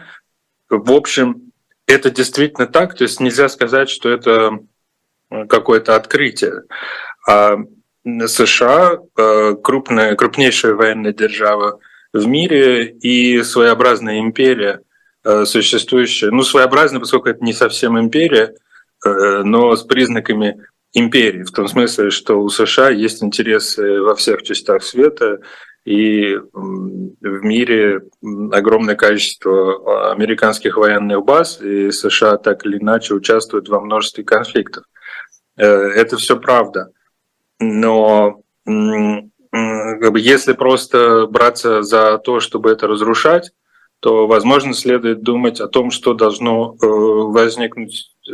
[0.70, 1.52] В общем,
[1.86, 4.58] это действительно так, то есть нельзя сказать, что это
[5.50, 6.62] какое-то открытие.
[7.28, 7.58] А
[8.06, 8.96] США
[9.62, 11.78] крупная, крупнейшая военная держава
[12.14, 14.80] в мире и своеобразная империя,
[15.44, 18.54] существующая, ну, своеобразная, поскольку это не совсем империя,
[19.04, 24.82] но с признаками империи, в том смысле, что у США есть интересы во всех частях
[24.82, 25.40] света,
[25.84, 28.02] и в мире
[28.52, 34.84] огромное количество американских военных баз, и США так или иначе участвуют во множестве конфликтов.
[35.56, 36.90] Э, это все правда.
[37.58, 38.42] Но
[39.52, 43.52] если просто браться за то, чтобы это разрушать,
[44.00, 48.32] то, возможно, следует думать о том, что должно э, возникнуть э,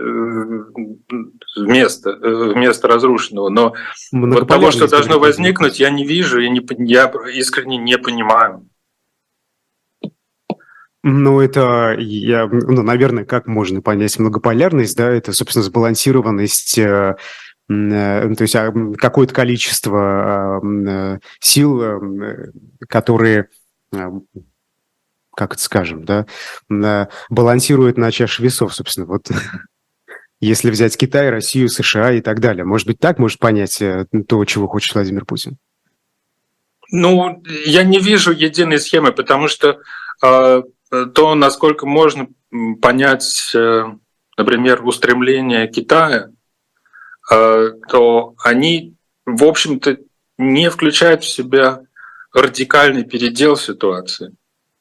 [1.56, 3.48] вместо, вместо разрушенного.
[3.48, 3.74] Но
[4.12, 8.68] вот того, что должно возникнуть, я не вижу, я, не, я искренне не понимаю.
[11.08, 17.16] Ну, это, я, ну, наверное, как можно понять многополярность, да, это, собственно, сбалансированность э,
[17.68, 22.00] э, то есть а, какое-то количество э, сил,
[22.88, 23.50] которые,
[25.36, 26.26] как это скажем, да,
[27.30, 29.30] балансируют на чаше весов, собственно, вот
[30.40, 32.64] если взять Китай, Россию, США и так далее.
[32.64, 33.80] Может быть, так может понять
[34.28, 35.56] то, чего хочет Владимир Путин?
[36.90, 39.80] Ну, я не вижу единой схемы, потому что
[40.90, 42.28] Э, то, насколько можно
[42.80, 43.84] понять, э,
[44.36, 46.30] например, устремления Китая,
[47.30, 48.94] э, то они,
[49.24, 49.98] в общем-то,
[50.38, 51.80] не включают в себя
[52.32, 54.34] радикальный передел ситуации.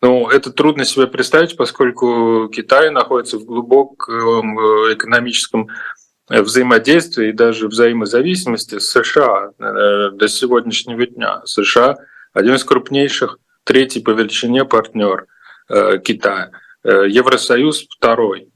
[0.06, 4.58] Но это трудно себе представить, поскольку Китай находится в глубоком
[4.94, 5.70] экономическом
[6.30, 11.42] взаимодействии и даже взаимозависимости с США до сегодняшнего дня.
[11.46, 11.96] США–
[12.34, 15.26] один из крупнейших, третий по величине партнер–
[15.68, 16.52] Э, Китая.
[16.84, 18.50] Э, Евросоюз второй.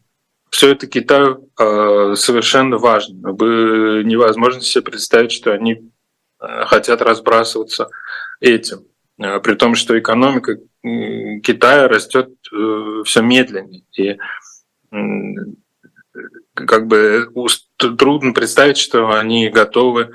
[0.51, 3.31] Все это Китаю э, совершенно важно.
[4.03, 5.91] Невозможно себе представить, что они
[6.39, 7.89] хотят разбрасываться
[8.39, 8.85] этим.
[9.17, 10.57] При том, что экономика
[11.39, 12.29] Китая растет
[13.05, 13.83] все медленнее.
[13.97, 14.17] И
[16.53, 17.29] как бы
[17.77, 20.11] трудно представить, что они готовы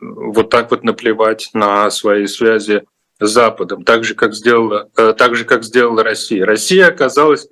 [0.00, 2.84] вот так вот наплевать на свои связи
[3.20, 6.44] с Западом, так же, как сделала, э, так же, как сделала Россия.
[6.44, 7.48] Россия оказалась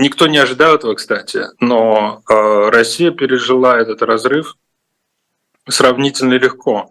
[0.00, 4.54] Никто не ожидал этого, кстати, но э, Россия пережила этот разрыв
[5.68, 6.88] сравнительно легко.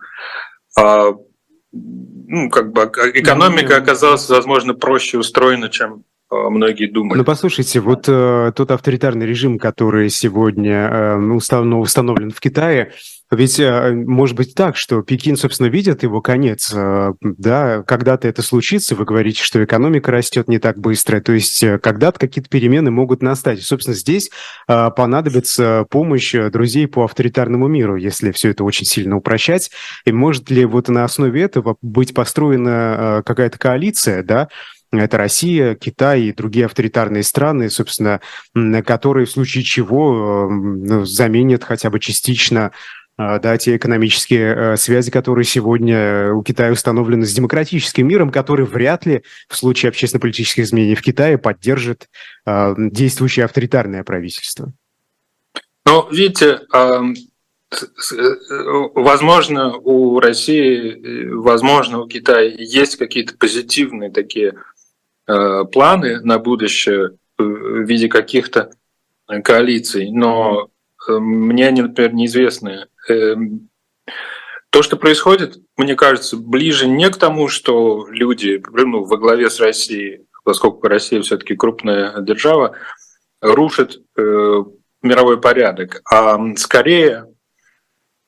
[1.72, 2.82] Ну, как бы
[3.14, 7.18] экономика оказалась, возможно, проще устроена, чем э, многие думали.
[7.18, 12.92] Ну, послушайте, вот э, тот авторитарный режим, который сегодня э, установлен в Китае,
[13.30, 16.72] ведь э, может быть так, что Пекин, собственно, видит его конец.
[16.74, 21.20] Э, да, когда-то это случится, вы говорите, что экономика растет не так быстро.
[21.20, 23.60] То есть э, когда-то какие-то перемены могут настать.
[23.60, 24.30] И, собственно, здесь
[24.68, 29.72] понадобится помощь друзей по авторитарному миру, если все это очень сильно упрощать.
[30.06, 34.48] И может ли вот на основе этого быть построена какая-то коалиция, да,
[34.92, 38.22] это Россия, Китай и другие авторитарные страны, собственно,
[38.86, 42.72] которые в случае чего ну, заменят хотя бы частично
[43.18, 49.06] да, те экономические э, связи, которые сегодня у Китая установлены с демократическим миром, который вряд
[49.06, 52.10] ли в случае общественно-политических изменений в Китае поддержит
[52.46, 54.72] действующее авторитарное правительство.
[55.86, 57.00] Ну, видите, э,
[58.94, 64.54] возможно, у России, возможно, у Китая есть какие-то позитивные такие
[65.28, 68.72] э, планы на будущее в виде каких-то
[69.44, 70.70] коалиций, но
[71.08, 72.88] мне например, неизвестны.
[73.08, 73.70] Эм,
[74.70, 79.60] то, что происходит, мне кажется, ближе не к тому, что люди ну, во главе с
[79.60, 82.76] Россией, поскольку Россия все-таки крупная держава,
[83.42, 84.64] рушат э,
[85.02, 87.26] мировой порядок, а скорее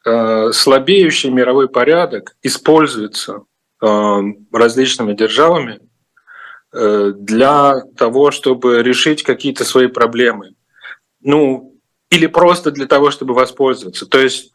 [0.06, 3.44] э, слабеющий мировой порядок используется
[3.82, 5.80] э, различными державами
[6.72, 10.56] э, для того, чтобы решить какие-то свои проблемы.
[11.22, 11.76] Ну,
[12.10, 14.06] или просто для того, чтобы воспользоваться.
[14.06, 14.54] То есть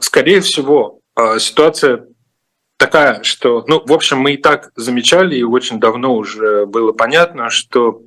[0.00, 2.06] скорее всего, а, ситуация
[2.76, 7.50] такая, что, ну, в общем, мы и так замечали, и очень давно уже было понятно,
[7.50, 8.02] что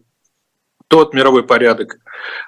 [0.87, 1.97] тот мировой порядок,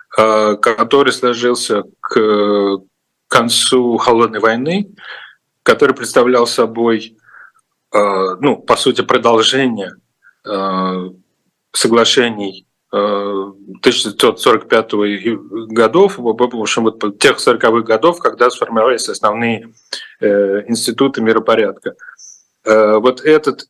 [0.10, 2.80] который сложился к
[3.28, 4.90] концу холодной войны,
[5.64, 7.18] который представлял собой,
[7.92, 9.92] ну, по сути, продолжение
[11.72, 14.94] соглашений 1945
[15.70, 19.74] годов, в общем, вот тех 40-х годов, когда сформировались основные
[20.22, 21.96] институты миропорядка.
[22.64, 23.68] Вот этот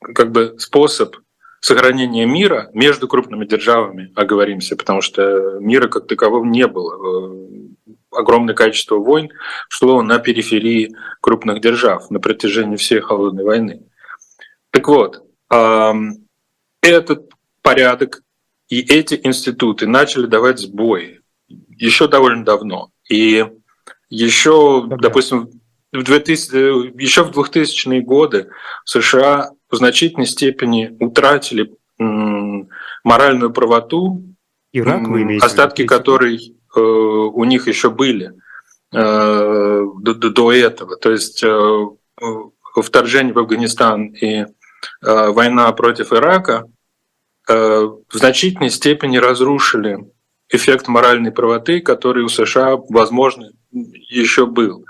[0.00, 1.16] как бы способ
[1.60, 7.34] сохранения мира между крупными державами, оговоримся, потому что мира как такового не было.
[8.12, 9.30] Огромное количество войн
[9.68, 13.82] шло на периферии крупных держав на протяжении всей холодной войны.
[14.70, 15.22] Так вот,
[16.82, 17.25] этот
[17.66, 18.22] порядок
[18.68, 22.90] и эти институты начали давать сбои еще довольно давно.
[23.08, 23.46] И
[24.08, 25.50] еще, допустим,
[25.92, 28.50] в 2000, еще в 2000-е годы
[28.84, 34.22] США в значительной степени утратили моральную правоту,
[34.72, 38.32] Ирак, вы имеете остатки которой э, у них еще были
[38.92, 40.96] э, до, до этого.
[40.96, 41.86] То есть э,
[42.82, 44.44] вторжение в Афганистан и
[45.00, 46.66] война против Ирака
[47.48, 49.98] в значительной степени разрушили
[50.48, 54.84] эффект моральной правоты, который у США, возможно, еще был.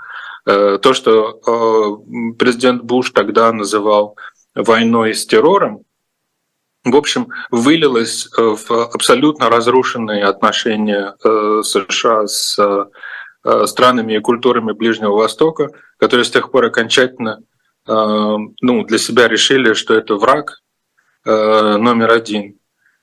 [0.45, 2.03] То, что
[2.39, 4.17] президент Буш тогда называл
[4.55, 5.83] войной с террором,
[6.91, 14.71] в общем, вылилось э, в абсолютно разрушенные отношения э, США с э, странами и культурами
[14.71, 17.39] Ближнего Востока, которые с тех пор окончательно
[17.89, 20.59] ну, для себя решили, что это враг
[21.31, 22.57] номер один.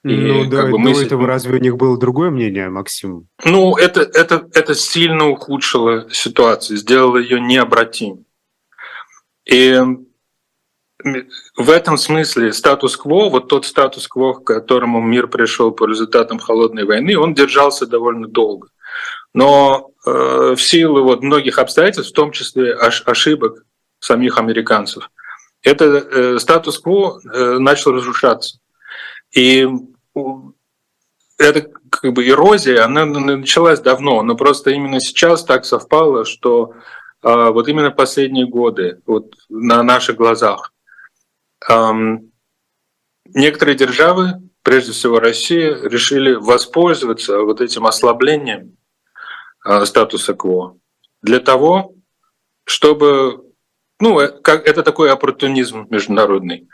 [0.04, 0.92] И ну да, как бы мы...
[0.92, 3.26] до этого разве у них было другое мнение, Максим?
[3.44, 8.26] Ну, это, это, это сильно ухудшило ситуацию, сделало ее необратимой.
[9.46, 9.80] И
[11.56, 17.18] в этом смысле статус-кво, вот тот статус-кво, к которому мир пришел по результатам холодной войны,
[17.18, 18.68] он держался довольно долго.
[19.32, 23.64] Но э, в силу вот многих обстоятельств, в том числе ошибок
[24.00, 25.10] самих американцев,
[25.64, 28.58] это э, статус-кво э, начал разрушаться.
[29.32, 29.66] И
[31.38, 36.74] эта как бы эрозия, она началась давно, но просто именно сейчас так совпало, что
[37.22, 40.72] э, вот именно последние годы, вот на наших глазах,
[43.26, 48.76] некоторые державы, прежде всего Россия, решили воспользоваться вот этим ослаблением
[49.64, 50.76] а, статуса КВО
[51.22, 51.94] для того,
[52.64, 53.43] чтобы,
[54.00, 56.68] ну, э, как, это такой оппортунизм международный,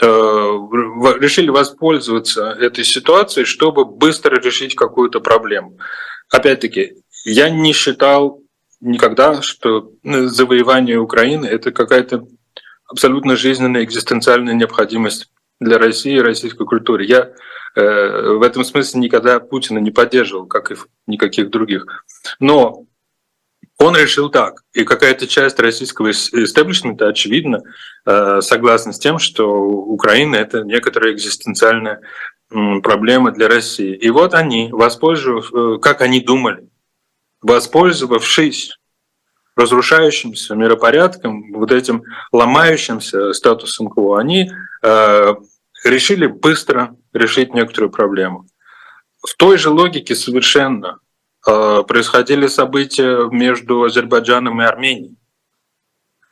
[0.00, 5.78] э, решили воспользоваться этой ситуацией, чтобы быстро решить какую-то проблему.
[6.30, 8.40] Опять-таки, я не считал
[8.80, 12.26] никогда, что ну, завоевание Украины это какая-то
[12.88, 17.04] абсолютно жизненная экзистенциальная необходимость для России и российской культуры.
[17.04, 17.32] Я
[17.74, 21.86] э, в этом смысле никогда Путина не поддерживал, как и никаких других.
[22.38, 22.84] Но
[23.78, 27.62] он решил так, и какая-то часть российского истеблишмента, очевидно,
[28.06, 32.00] э, согласна с тем, что Украина— это некоторая экзистенциальная
[32.48, 33.94] проблема для России.
[33.94, 36.68] И вот они, воспользовав, э, как они думали,
[37.42, 38.78] воспользовавшись
[39.56, 44.50] разрушающимся миропорядком, вот этим ломающимся статусом КВО, они
[44.82, 45.34] э,
[45.84, 48.46] решили быстро решить некоторую проблему.
[49.26, 51.00] В той же логике совершенно
[51.46, 55.16] происходили события между Азербайджаном и Арменией,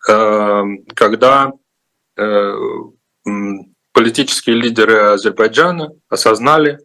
[0.09, 0.63] э,
[0.95, 1.53] когда
[2.17, 2.55] э,
[3.93, 6.81] политические лидеры Азербайджана осознали,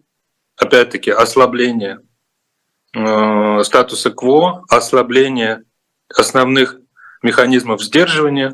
[0.56, 2.00] опять-таки, ослабление
[2.96, 5.64] э, статуса КВО, ослабление
[6.16, 6.78] основных
[7.22, 8.54] механизмов сдерживания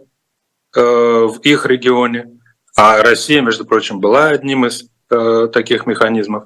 [0.76, 2.40] э, в их регионе.
[2.78, 6.46] А Россия, между прочим, была одним из э, таких механизмов.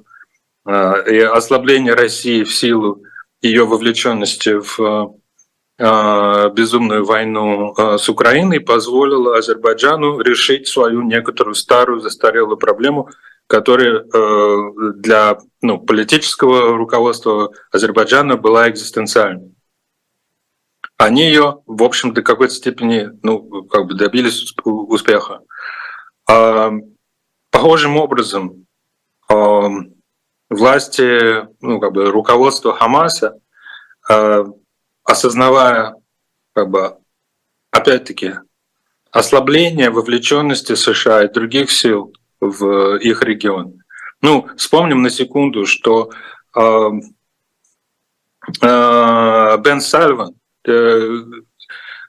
[0.66, 3.02] Э, и ослабление России в силу
[3.42, 5.16] ее вовлеченности в
[5.78, 13.08] безумную войну с Украиной позволило Азербайджану решить свою некоторую старую застарелую проблему,
[13.46, 14.04] которая
[14.96, 19.54] для ну, политического руководства Азербайджана была экзистенциальной
[21.00, 25.40] они ее, в общем, до какой-то степени ну, как бы добились успеха.
[26.28, 26.72] А,
[27.50, 28.66] похожим образом
[30.50, 33.38] власти, ну, как бы руководство Хамаса,
[34.08, 34.44] а,
[35.04, 35.94] осознавая,
[36.52, 36.96] как бы,
[37.70, 38.34] опять-таки,
[39.10, 43.82] ослабление вовлеченности США и других сил в их регион.
[44.20, 46.10] Ну, вспомним на секунду, что
[46.54, 46.60] э,
[48.62, 50.34] э, Бен Сальван,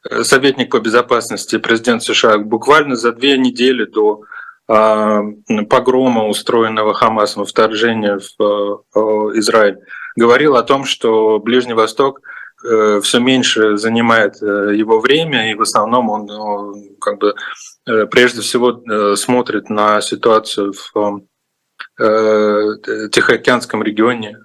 [0.09, 4.23] Э, советник по безопасности президента США буквально за две недели до
[4.67, 8.83] погрома, устроенного Хамасом, вторжения в
[9.37, 9.77] Израиль,
[10.15, 12.21] говорил о том, что Ближний Восток
[12.57, 17.35] все меньше занимает его время, и в основном он как бы
[18.11, 21.21] прежде всего смотрит на ситуацию в
[21.97, 24.37] Тихоокеанском регионе.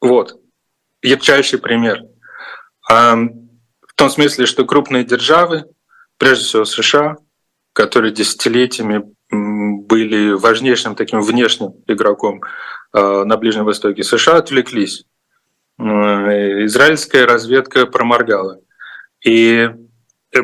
[0.00, 0.36] Вот,
[1.02, 2.02] ярчайший пример.
[2.88, 5.64] В том смысле, что крупные державы,
[6.18, 7.16] прежде всего США,
[7.76, 12.40] которые десятилетиями были важнейшим таким внешним игроком
[12.90, 15.04] а, на Ближнем Востоке, США отвлеклись.
[15.78, 18.60] Израильская разведка проморгала.
[19.22, 19.68] И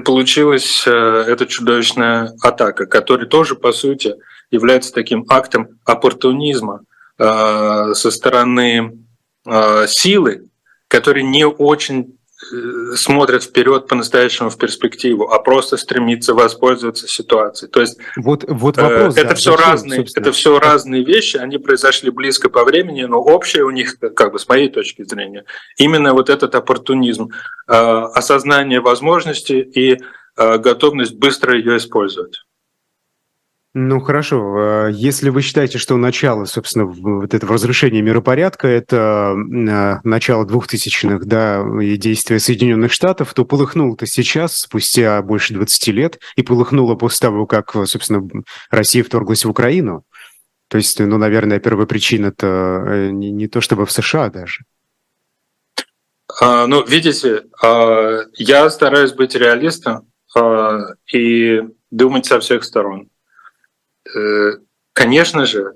[0.05, 4.15] получилась э, эта чудовищная атака, которая тоже, по сути,
[4.51, 6.83] является таким актом оппортунизма
[7.19, 8.99] со стороны
[9.87, 10.51] силы,
[10.89, 12.22] которые не очень э,
[12.97, 17.71] смотрят вперед по-настоящему в перспективу, а просто стремится воспользоваться ситуацией.
[17.71, 20.23] То есть вот, вот э, вопрос, это да, все зачем, разные, собственно?
[20.23, 24.39] это все разные вещи, они произошли близко по времени, но общее у них, как бы
[24.39, 25.45] с моей точки зрения,
[25.77, 27.31] именно вот этот оппортунизм,
[27.69, 29.99] э, осознание возможности и
[30.35, 32.39] готовность быстро ее использовать.
[33.75, 40.01] Ну хорошо, а, если вы считаете, что начало, собственно, вот этого разрушения миропорядка, это а,
[40.05, 46.43] начало двухтысячных, да, и действия Соединенных Штатов, то полыхнуло-то сейчас, спустя больше 20 лет, и
[46.43, 48.29] полыхнуло после того, как, собственно,
[48.71, 50.05] Россия вторглась в Украину.
[50.69, 52.47] То есть, ну, наверное, первая причина это
[52.87, 54.65] э, не, не то чтобы в США даже.
[56.41, 63.09] А, ну, видите, а, я стараюсь быть реалистом а, и думать со всех сторон.
[64.15, 64.59] Э,
[64.93, 65.75] конечно же,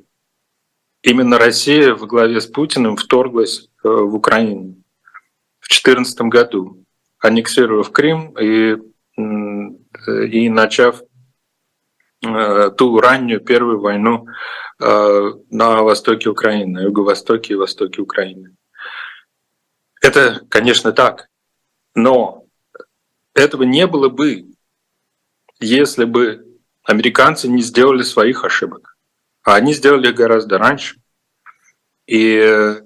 [1.03, 4.83] именно Россия в главе с Путиным вторглась э, в Украину
[5.61, 6.85] в 2014 году,
[7.19, 8.77] аннексировав Крым и,
[9.17, 11.03] и начав
[12.25, 14.27] э, ту раннюю первую войну
[14.79, 18.55] на востоке Украины, на юго-востоке и востоке Украины.
[20.03, 21.29] Это, конечно, так.
[21.95, 22.45] Но
[23.33, 24.45] этого не было бы,
[25.61, 26.46] если бы
[26.87, 28.97] американцы не сделали своих ошибок,
[29.43, 30.97] а они сделали гораздо раньше.
[32.07, 32.81] И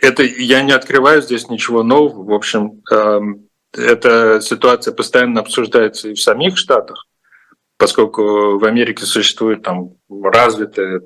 [0.00, 2.24] это я не открываю здесь ничего нового.
[2.24, 7.06] В общем, эм, эта ситуация постоянно обсуждается и в самих Штатах,
[7.76, 11.02] поскольку в Америке существует там развитое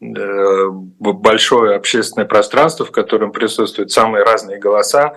[0.00, 5.16] э, большое общественное пространство, в котором присутствуют самые разные голоса,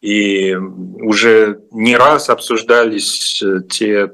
[0.00, 4.10] и уже не раз обсуждались э, те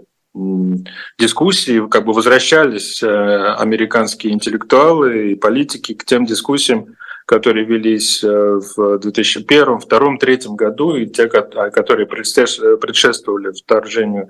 [1.19, 8.29] дискуссии, как бы возвращались э, американские интеллектуалы и политики к тем дискуссиям, которые велись э,
[8.29, 14.29] в 2001, 2002, 2003 году и те, которые предшествовали вторжению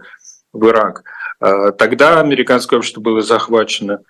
[0.53, 1.03] в Ирак.
[1.41, 4.01] Э, тогда американское общество было захвачено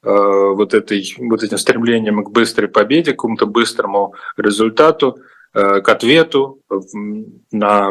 [0.00, 5.18] вот, этой, вот этим стремлением к быстрой победе, к какому-то быстрому результату,
[5.52, 6.60] к ответу
[7.50, 7.90] на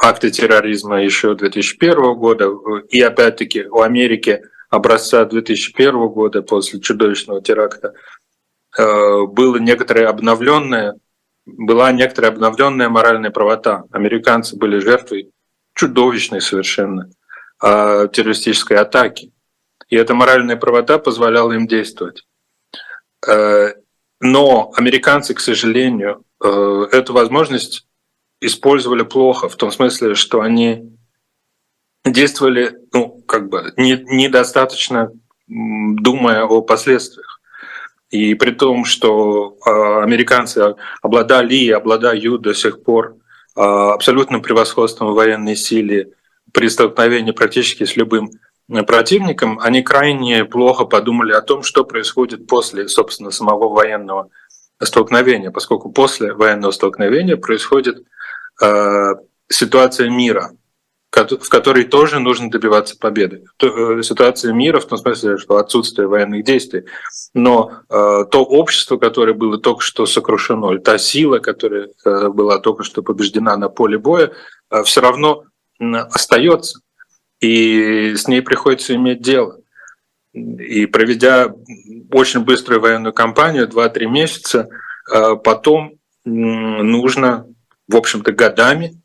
[0.00, 2.50] акты терроризма еще 2001 года,
[2.88, 7.92] и опять-таки у Америки образца 2001 года после чудовищного теракта
[8.78, 10.94] э, было некоторое обновленное,
[11.44, 13.84] была некоторая обновленная моральная правота.
[13.90, 15.30] Американцы были жертвой
[15.74, 17.10] чудовищной совершенно
[17.62, 19.32] э, террористической атаки.
[19.90, 22.24] И эта моральная правота позволяла им действовать.
[23.28, 23.74] Э,
[24.20, 27.86] но американцы, к сожалению, эту возможность
[28.40, 30.96] использовали плохо, в том смысле, что они
[32.04, 35.12] действовали, ну, как бы не, недостаточно
[35.46, 37.40] думая о последствиях.
[38.10, 43.16] И при том, что э, американцы обладали и обладают до сих пор
[43.56, 46.12] э, абсолютным превосходством военной силе
[46.52, 48.30] при столкновении практически с любым
[48.86, 54.30] противником, они крайне плохо подумали о том, что происходит после, собственно, самого военного
[54.82, 58.04] столкновения, поскольку после военного столкновения происходит
[58.60, 59.14] Э,
[59.48, 60.52] ситуация мира,
[61.12, 63.44] в которой тоже нужно добиваться победы.
[63.62, 66.84] Э, ситуация мира в том смысле, что отсутствие военных действий.
[67.34, 73.02] Но э, то общество, которое было только что сокрушено, та сила, которая была только что
[73.02, 74.32] побеждена на поле боя,
[74.84, 75.44] все равно
[75.80, 76.80] остается,
[77.40, 79.58] и с ней приходится иметь дело.
[80.32, 81.52] И проведя
[82.12, 84.68] очень быструю военную кампанию, 2-3 месяца,
[85.42, 85.94] потом
[86.24, 87.49] нужно
[87.90, 89.00] в общем-то, годами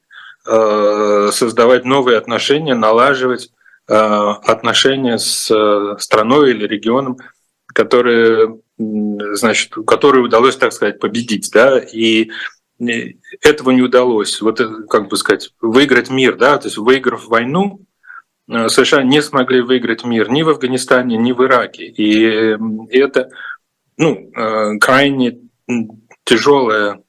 [0.45, 3.51] э, создавать новые отношения, налаживать
[3.87, 7.17] э, отношения с э, страной или регионом,
[7.67, 12.29] которые, значит, которые удалось, так сказать, победить, да, и
[13.41, 14.39] этого не удалось.
[14.41, 17.81] Вот, как бы сказать, выиграть мир, да, то есть выиграв войну,
[18.47, 21.85] США не смогли выиграть мир ни в Афганистане, ни в Ираке.
[21.85, 22.57] И
[22.91, 23.29] это
[23.97, 24.29] ну,
[24.79, 25.39] крайне
[26.25, 26.99] тяжелая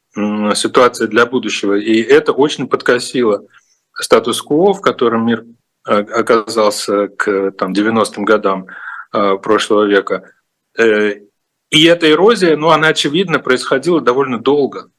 [0.55, 1.75] ситуация для будущего.
[1.75, 3.45] И это очень подкосило
[3.93, 5.45] статус-кво, в котором мир
[5.85, 8.67] оказался к там, 90-м годам
[9.13, 10.33] прошлого века.
[10.79, 14.91] И эта эрозия, ну, она, очевидно, происходила довольно долго.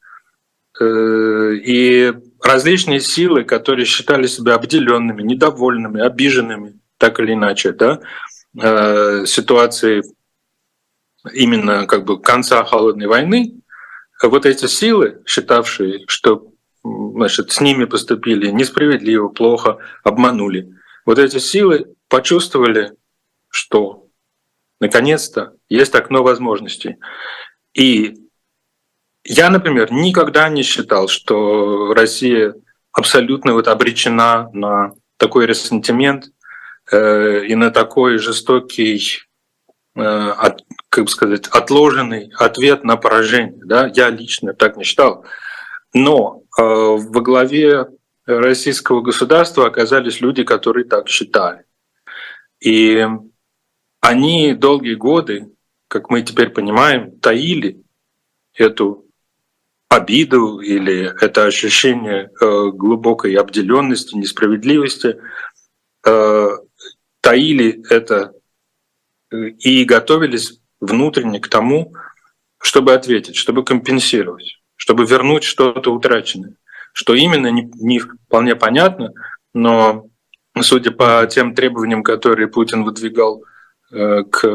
[0.79, 7.99] Э, и различные силы, которые считали себя обделенными, недовольными, обиженными, так или иначе, да,
[8.61, 10.03] э, ситуации
[11.33, 13.61] именно как бы конца холодной войны,
[14.21, 16.51] вот эти силы, считавшие, что
[16.83, 20.73] значит, с ними поступили несправедливо, плохо, обманули,
[21.05, 22.93] вот эти силы почувствовали,
[23.49, 24.07] что
[24.79, 26.97] наконец-то есть окно возможностей.
[27.73, 28.15] И
[29.23, 32.55] я, например, никогда не считал, что Россия
[32.91, 36.25] абсолютно вот обречена на такой ресентимент
[36.91, 39.26] э, и на такой жестокий,
[39.97, 43.61] от, как бы сказать, отложенный ответ на поражение.
[43.65, 43.91] Да?
[43.93, 45.25] Я лично так не считал.
[45.93, 47.87] Но э, во главе
[48.25, 51.63] российского государства оказались люди, которые так считали.
[52.59, 53.07] И
[54.01, 55.49] они долгие годы,
[55.87, 57.81] как мы теперь понимаем, таили
[58.53, 59.05] эту
[59.89, 65.17] обиду или это ощущение э, глубокой обделенности, несправедливости,
[66.05, 66.49] э,
[67.21, 68.36] таили это э,
[69.31, 71.93] и готовились внутренне к тому,
[72.61, 76.55] чтобы ответить, чтобы компенсировать, чтобы вернуть что-то утраченное.
[76.93, 79.11] Что именно, не, не вполне понятно,
[79.53, 80.07] но
[80.59, 83.43] судя по тем требованиям, которые Путин выдвигал
[83.89, 84.45] Э, к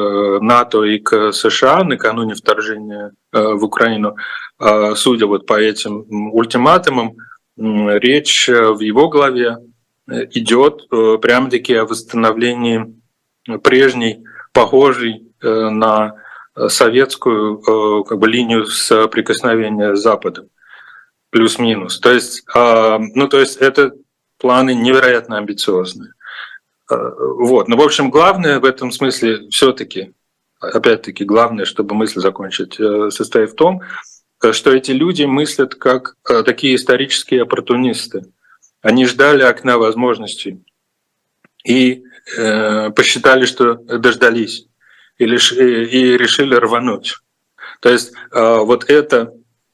[0.42, 4.16] НАТО и к США накануне вторжения э, в Украину,
[4.58, 6.04] а, судя вот по этим
[6.34, 7.16] ультиматумам,
[7.56, 9.56] речь в его главе
[10.06, 12.94] идет э, прямо-таки о восстановлении
[13.62, 14.22] прежней,
[14.53, 16.14] похожей на
[16.68, 20.48] советскую как бы, линию соприкосновения с Западом,
[21.30, 21.98] плюс-минус.
[21.98, 23.92] То есть, а, ну, то есть это
[24.36, 26.12] планы невероятно амбициозные.
[26.90, 26.96] Э,
[27.38, 27.68] вот.
[27.68, 30.12] Но, ну, в общем, главное в этом смысле все-таки,
[30.61, 33.80] опять-таки, главное, чтобы мысль закончить, э, состоит в том,
[34.42, 38.24] э, что эти люди мыслят как такие исторические оппортунисты.
[38.82, 40.64] Они ждали окна возможностей
[41.64, 42.05] и
[42.94, 44.66] посчитали, что дождались
[45.18, 47.16] и, лиш, и решили рвануть.
[47.80, 49.32] То есть вот это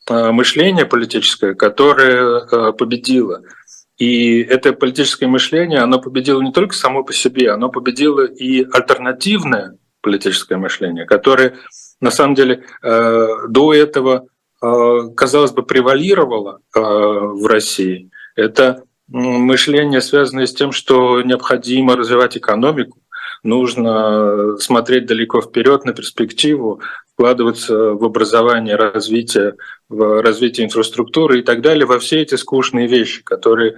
[0.09, 3.42] мышление политическое, которое победило–
[3.99, 9.76] и это политическое мышление, оно победило не только само по себе, оно победило и альтернативное
[10.01, 11.57] политическое мышление, которое
[12.01, 14.26] на самом деле э, до этого,
[14.62, 18.11] э, казалось бы, превалировало э, в России.
[18.36, 22.99] Это мышление, связанное с тем, что необходимо развивать экономику,
[23.43, 26.81] нужно смотреть далеко вперед на перспективу,
[27.13, 29.57] вкладываться в образование, развитие,
[29.89, 33.77] в развитие инфраструктуры и так далее, во все эти скучные вещи, которые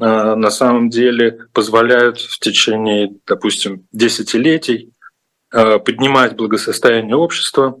[0.00, 4.92] а, на самом деле позволяют в течение, допустим, десятилетий
[5.50, 7.80] а, поднимать благосостояние общества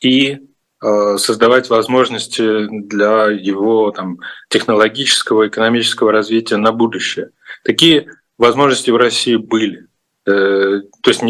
[0.00, 0.38] и
[0.80, 4.18] создавать возможности для его там,
[4.48, 7.30] технологического, экономического развития на будущее.
[7.64, 8.06] Такие
[8.38, 9.88] возможности в России были.
[10.26, 11.22] Э, то есть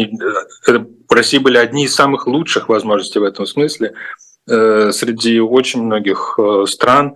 [0.67, 3.93] это в России были одни из самых лучших возможностей в этом смысле.
[4.47, 7.15] Э, среди очень многих э, стран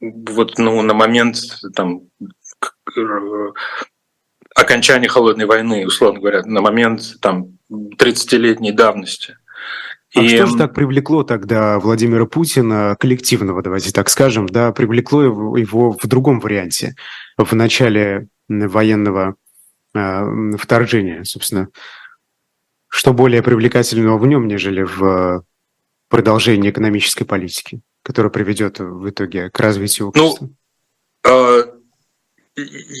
[0.00, 1.36] вот ну, на момент
[1.74, 2.02] там,
[4.54, 9.38] окончания холодной войны, условно говоря, на момент там 30-летней давности.
[10.14, 10.28] А и...
[10.28, 15.92] что же так привлекло тогда Владимира Путина, коллективного, давайте так скажем, да, привлекло его, его
[15.92, 16.94] в другом варианте,
[17.38, 19.36] в начале военного
[19.94, 21.68] э, вторжения, собственно,
[22.88, 25.44] что более привлекательного в нем, нежели в
[26.08, 30.50] продолжении экономической политики, которая приведет в итоге к развитию ну, общества?
[31.24, 31.64] Ну, э,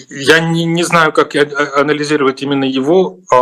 [0.08, 3.36] я не, не знаю, как анализировать именно его э,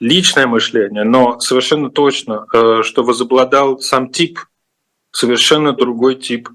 [0.00, 4.40] личное мышление, но совершенно точно, э, что возобладал сам тип,
[5.12, 6.48] совершенно другой тип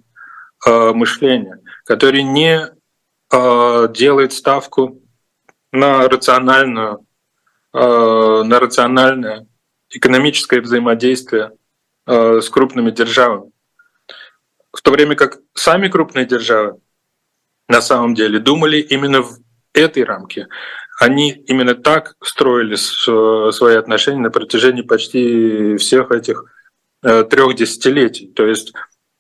[0.66, 2.60] э, мышления, который не
[3.32, 5.02] э, делает ставку
[5.72, 7.06] на рациональную,
[7.74, 9.48] на рациональное
[9.90, 11.52] экономическое взаимодействие
[12.06, 13.52] с крупными державами.
[14.72, 16.80] В то время как сами крупные державы
[17.68, 19.40] на самом деле думали именно в
[19.74, 20.48] этой рамке.
[21.00, 26.46] Они именно так строили свои отношения на протяжении почти всех этих
[27.04, 28.28] э, трех десятилетий.
[28.28, 28.74] То есть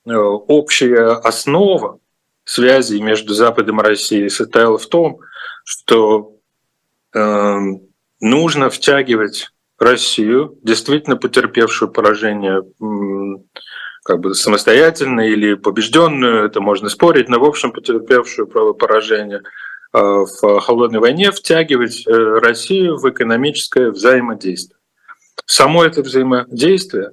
[0.05, 1.99] общая основа
[2.45, 5.19] связей между Западом и Россией состояла в том,
[5.63, 6.37] что
[7.13, 7.57] э,
[8.21, 9.49] нужно втягивать
[9.79, 12.61] Россию, действительно потерпевшую поражение
[14.05, 19.43] как бы самостоятельно или побежденную, это можно спорить, но в общем потерпевшую поражение э,
[20.01, 24.77] в холодной войне, втягивать э, Россию в экономическое взаимодействие.
[25.45, 27.11] Само это взаимодействие,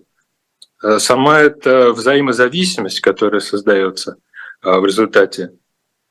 [0.83, 4.17] э, сама эта взаимозависимость, которая создается
[4.63, 5.55] в результате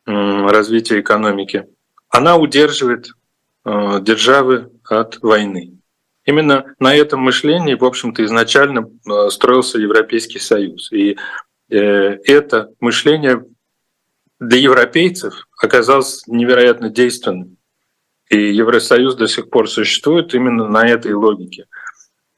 [0.05, 1.67] развития экономики,
[2.09, 3.11] она удерживает
[3.63, 5.81] державы от войны.
[6.25, 10.91] Именно на этом мышлении, в общем-то, изначально э, строился Европейский Союз.
[10.91, 11.17] И
[11.69, 13.43] э, это мышление
[14.41, 17.57] для европейцев оказалось невероятно действенным.
[18.27, 21.67] И Евросоюз до сих пор существует именно на этой логике.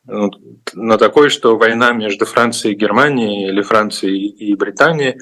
[0.05, 5.17] На такой, что война между Францией и Германией или Францией и Британией,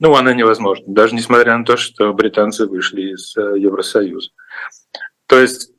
[0.00, 4.30] ну, она невозможна, даже несмотря на то, что британцы вышли из э, Евросоюза.
[5.26, 5.70] То есть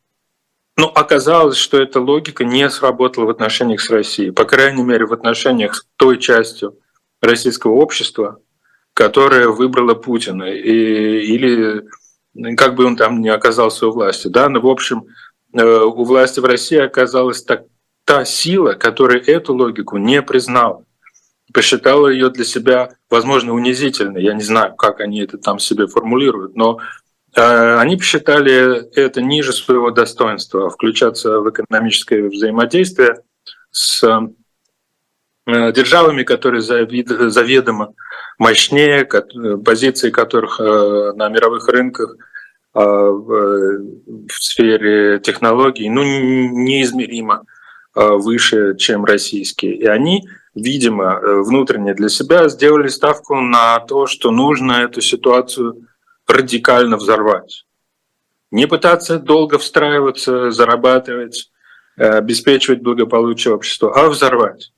[0.77, 5.13] но оказалось, что эта логика не сработала в отношениях с Россией, по крайней мере в
[5.13, 6.79] отношениях с той частью
[7.21, 8.41] российского общества,
[8.95, 11.85] которая выбрала Путина, и, или
[12.57, 14.27] как бы он там не оказался у власти.
[14.27, 14.49] Да?
[14.49, 15.05] Но, в общем,
[15.53, 17.65] э, у власти в России оказалась так,
[18.05, 20.83] та сила, которая эту логику не признала,
[21.53, 24.23] посчитала ее для себя, возможно, унизительной.
[24.23, 26.79] Я не знаю, как они это там себе формулируют, но
[27.35, 33.21] Э, они посчитали это ниже своего достоинства, включаться в экономическое взаимодействие
[33.71, 34.03] с
[35.45, 37.93] державами, которые заведомо
[38.37, 39.07] мощнее,
[39.63, 42.15] позиции которых э, на мировых рынках
[42.73, 47.43] в сфере технологий ну, неизмеримо
[47.95, 49.77] выше, чем российские.
[49.77, 55.87] И они, видимо, внутренне для себя сделали ставку на то, что нужно эту ситуацию
[56.27, 57.65] радикально взорвать.
[58.51, 61.51] Не пытаться долго встраиваться, зарабатывать,
[61.97, 64.71] э, обеспечивать благополучие общества, а взорвать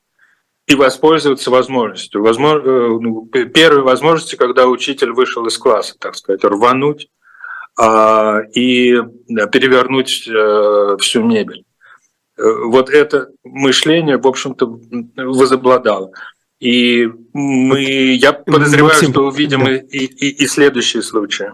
[0.68, 2.22] и воспользоваться возможностью.
[2.22, 7.10] Возможно, э, ну, первой возможностью, когда учитель вышел из класса, так сказать, рвануть
[7.80, 8.96] а, и
[9.52, 11.64] перевернуть э, всю мебель.
[12.38, 14.80] Вот это мышление, в общем-то,
[15.16, 16.12] возобладало.
[16.60, 19.76] И мы, я подозреваю, Максим, что увидим да.
[19.76, 21.52] и, и, и следующие случаи.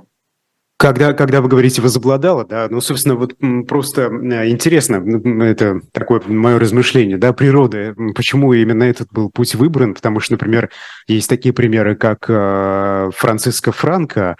[0.77, 3.35] Когда, когда вы говорите «возобладало», да, ну, собственно, вот
[3.67, 4.95] просто э, интересно,
[5.43, 10.69] это такое мое размышление, да, природа, почему именно этот был путь выбран, потому что, например,
[11.07, 14.35] есть такие примеры, как э, Франциско Франко,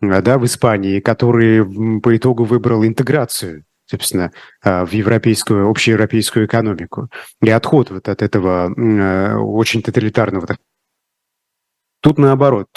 [0.00, 1.64] э, да, в Испании, который
[2.00, 4.30] по итогу выбрал интеграцию, собственно,
[4.62, 7.08] а, в европейскую, общеевропейскую экономику.
[7.40, 10.46] И отход вот от этого э, очень тоталитарного.
[12.00, 12.68] Тут наоборот,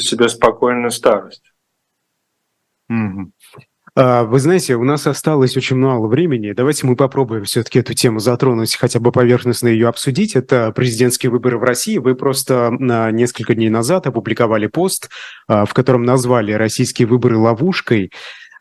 [0.00, 1.52] себе спокойную старость.
[3.94, 6.52] Вы знаете, у нас осталось очень мало времени.
[6.52, 10.34] Давайте мы попробуем все-таки эту тему затронуть, хотя бы поверхностно ее обсудить.
[10.34, 11.98] Это президентские выборы в России.
[11.98, 15.10] Вы просто несколько дней назад опубликовали пост,
[15.46, 18.12] а, в котором назвали российские выборы ловушкой.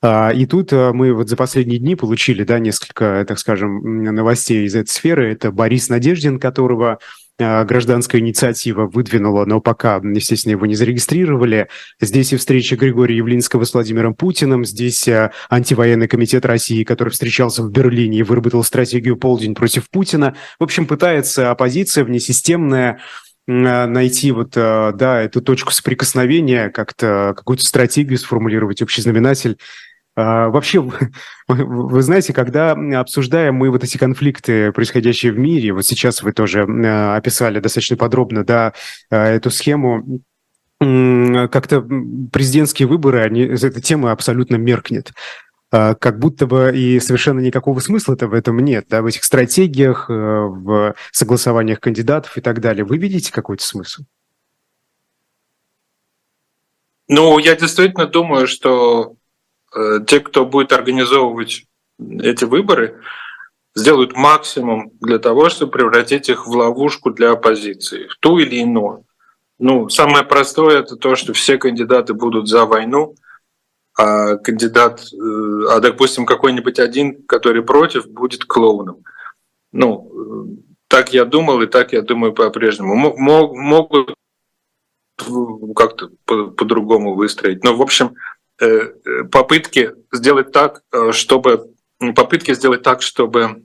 [0.02, 4.66] А, и тут а, мы вот за последние дни получили да, несколько, так скажем, новостей
[4.66, 5.32] из этой сферы.
[5.32, 7.00] Это Борис Надеждин, которого
[7.42, 11.68] гражданская инициатива выдвинула, но пока, естественно, его не зарегистрировали.
[12.00, 17.64] Здесь и встреча Григория Явлинского с Владимиром Путиным, здесь э, антивоенный комитет России, который встречался
[17.64, 20.36] в Берлине и выработал стратегию «Полдень против Путина».
[20.60, 23.00] В общем, пытается оппозиция внесистемная
[23.48, 29.58] э, найти вот, да, эту точку соприкосновения, как-то какую-то стратегию сформулировать, общий знаменатель
[30.16, 30.82] вообще,
[31.48, 36.66] вы знаете, когда обсуждаем мы вот эти конфликты, происходящие в мире, вот сейчас вы тоже
[36.66, 38.74] а, описали достаточно подробно, да,
[39.10, 40.22] а, эту схему,
[40.80, 41.88] как-то
[42.32, 45.12] президентские выборы, они, эта тема абсолютно меркнет.
[45.70, 50.96] Как будто бы и совершенно никакого смысла-то в этом нет, да, в этих стратегиях, в
[51.12, 52.84] согласованиях кандидатов и так далее.
[52.84, 54.02] Вы видите какой-то смысл?
[57.08, 59.21] Ну, я действительно думаю, что Э,
[60.08, 61.66] те, кто будет организовывать
[62.00, 63.00] эти выборы,
[63.76, 69.06] сделают максимум для того, чтобы превратить их в ловушку для оппозиции, в ту или иную.
[69.60, 73.16] Ну, самое простое это то, что все кандидаты будут за войну,
[73.98, 79.04] а кандидат, э, а допустим какой-нибудь один, который против, будет клоуном.
[79.72, 82.96] Ну, э, так я думал и так я думаю по-прежнему.
[82.96, 84.16] Могут
[85.76, 87.64] как-то по-другому выстроить.
[87.64, 88.31] Но, в общем, э,
[89.32, 91.74] попытки сделать так, чтобы
[92.16, 93.64] попытки сделать так, чтобы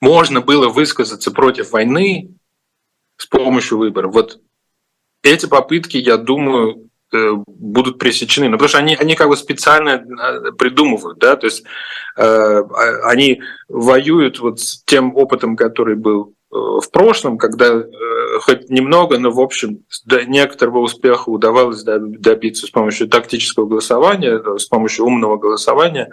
[0.00, 2.34] можно было высказаться против войны
[3.16, 4.12] с помощью выборов.
[4.12, 4.40] Вот
[5.22, 8.48] эти попытки, я думаю, э, будут пресечены.
[8.48, 11.64] Ну, потому что они, они как бы специально э, придумывают, да, то есть
[12.16, 17.86] э, а, они воюют вот с тем опытом, который был э, в прошлом, когда э,
[18.40, 24.66] хоть немного, но в общем до некоторого успеха удавалось добиться с помощью тактического голосования, с
[24.66, 26.08] помощью умного голосования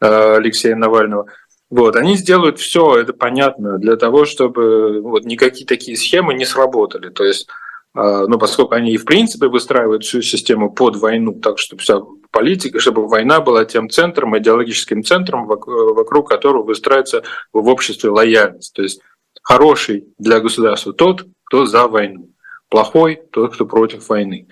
[0.00, 1.26] э, Алексея Навального–
[1.74, 7.08] вот, они сделают все, это понятно, для того, чтобы вот, никакие такие схемы не сработали.
[7.08, 7.48] То есть,
[7.94, 12.00] а, ну, поскольку они и в принципе выстраивают всю систему под войну, так чтобы вся
[12.30, 18.72] политика, чтобы война была тем центром, идеологическим центром, вокруг которого выстраивается в обществе лояльность.
[18.72, 19.00] То есть
[19.42, 22.30] хороший для государства тот, кто за войну,
[22.68, 24.48] плохой тот, кто против войны.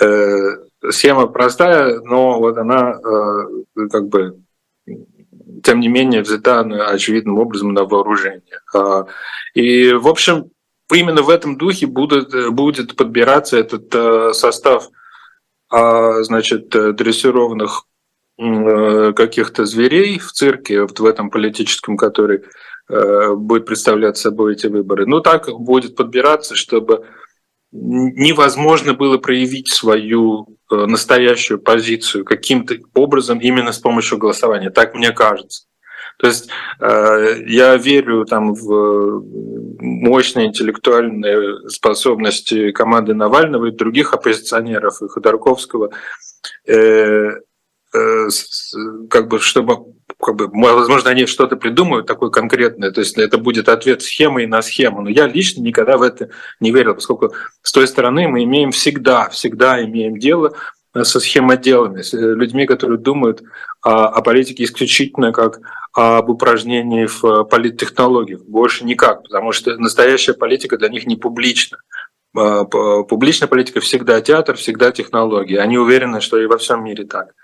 [0.00, 0.56] Э,
[0.90, 4.40] схема простая, но вот она э, как бы
[5.62, 8.60] тем не менее взята очевидным образом на вооружение.
[8.74, 9.04] А,
[9.52, 10.50] и, в общем,
[10.90, 14.88] именно в этом духе будет, будет подбираться этот э, состав
[15.68, 17.84] а, значит, дрессированных
[18.38, 22.44] каких-то зверей в цирке, вот в этом политическом, который
[22.90, 25.06] будет представлять собой эти выборы.
[25.06, 27.04] Ну, так будет подбираться, чтобы
[27.72, 34.70] невозможно было проявить свою э, настоящую позицию каким-то образом именно с помощью голосования.
[34.70, 35.66] Так мне кажется.
[36.18, 39.22] То есть э, я верю там в
[39.80, 45.90] мощные интеллектуальные способности команды Навального и других оппозиционеров, и Ходорковского,
[46.66, 47.30] э,
[47.92, 49.78] как бы чтобы
[50.20, 54.62] как бы, возможно, они что-то придумают такое конкретное, то есть это будет ответ схемой на
[54.62, 55.02] схему.
[55.02, 59.28] Но я лично никогда в это не верил, поскольку с той стороны мы имеем всегда,
[59.30, 60.52] всегда имеем дело
[61.02, 63.42] со схемоделами, с людьми, которые думают
[63.82, 65.60] о, о политике исключительно как
[65.92, 71.78] об упражнении в политтехнологиях, больше никак, потому что настоящая политика для них не публична.
[72.36, 75.56] А, публичная политика всегда театр, всегда технологии.
[75.56, 77.34] Они уверены, что и во всем мире так.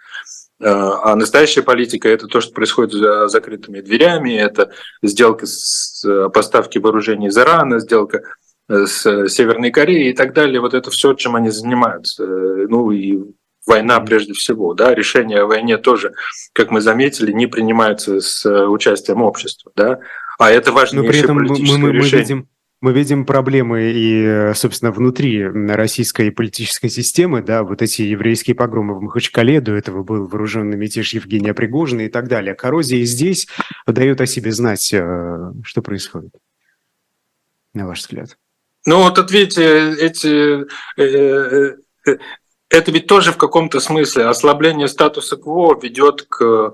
[0.63, 4.71] А, а настоящая политика– это то, что происходит за закрытыми дверями, это
[5.03, 8.23] сделка с поставки вооружений из Ирана, сделка
[8.69, 10.61] э, с Северной Кореей и так далее.
[10.61, 12.25] Вот это все, чем они занимаются.
[12.27, 13.19] Ну и
[13.67, 14.75] война прежде всего.
[14.75, 14.95] Да?
[14.95, 16.15] Решения о войне тоже,
[16.53, 19.73] как мы заметили, не принимаются с участием общества.
[19.75, 19.99] Да?
[20.39, 22.13] А это важнейшее Но при этом политическое мы, мы, решение.
[22.13, 22.49] Мы видим
[22.81, 29.01] мы видим проблемы и, собственно, внутри российской политической системы, да, вот эти еврейские погромы в
[29.01, 32.55] Махачкале, до этого был вооруженный мятеж Евгения Пригожина и так далее.
[32.55, 33.49] Коррозия здесь
[33.87, 36.33] дает о себе знать, э, что происходит,
[37.73, 38.37] на ваш взгляд.
[38.85, 40.67] Ну вот ответьте, эти,
[41.01, 42.19] э, э,
[42.69, 46.73] это ведь тоже в каком-то смысле ослабление статуса КВО ведет к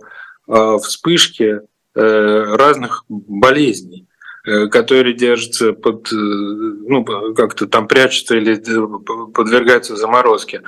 [0.49, 1.61] вспышке
[1.95, 4.09] разных болезней.
[4.45, 10.63] Э, которые держатся под, э, ну, как-то там прячутся или э, подвергаются заморозке.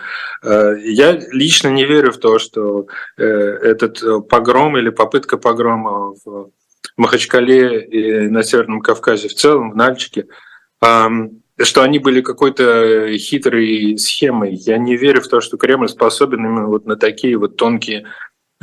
[0.45, 6.51] Я лично не верю в то, что этот погром или попытка погрома в
[6.97, 10.27] Махачкале и на Северном Кавказе в целом, в Нальчике,
[10.81, 14.55] что они были какой-то хитрой схемой.
[14.55, 18.07] Я не верю в то, что Кремль способен именно вот на такие вот тонкие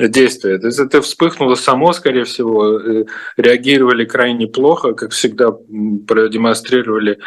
[0.07, 0.57] действия.
[0.57, 3.05] То есть это вспыхнуло само, скорее всего, э,
[3.37, 7.19] реагировали крайне плохо, как всегда продемонстрировали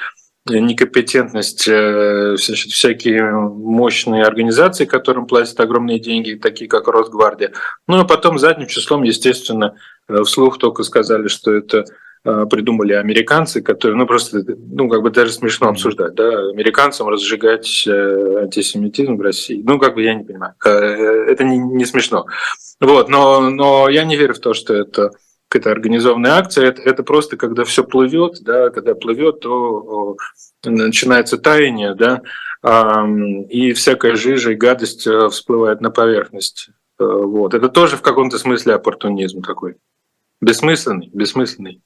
[0.47, 7.53] некомпетентность э, всякие мощные организации, которым платят огромные деньги, такие как Росгвардия.
[7.89, 9.77] Ну а потом задним числом, естественно,
[10.09, 11.85] э, вслух только сказали, что это
[12.25, 18.43] придумали американцы, которые, ну просто, ну как бы даже смешно обсуждать, да, американцам разжигать э,
[18.45, 22.25] антисемитизм в России, ну как бы я не понимаю, э, это не, не смешно,
[22.81, 25.11] вот, но, но я не верю в то, что это
[25.49, 30.17] какая-то организованная акция, это, это просто когда все плывет, да, когда плывет, то
[30.65, 32.23] начинается таяние, да,
[33.51, 36.71] и всякая жижа и гадость всплывает на поверхность.
[36.99, 37.53] Вот.
[37.53, 39.77] Это тоже в каком-то смысле оппортунизм такой.
[40.41, 41.83] Бессмысленный, бессмысленный.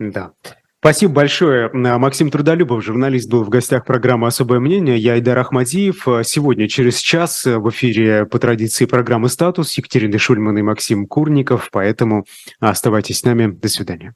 [0.00, 0.32] Да.
[0.80, 1.70] Спасибо большое.
[1.74, 4.96] Максим Трудолюбов, журналист, был в гостях программы «Особое мнение».
[4.96, 6.06] Я Идар Ахмадиев.
[6.24, 11.68] Сегодня через час в эфире по традиции программы «Статус» Екатерина Шульман и Максим Курников.
[11.70, 12.24] Поэтому
[12.60, 13.48] оставайтесь с нами.
[13.48, 14.14] До свидания.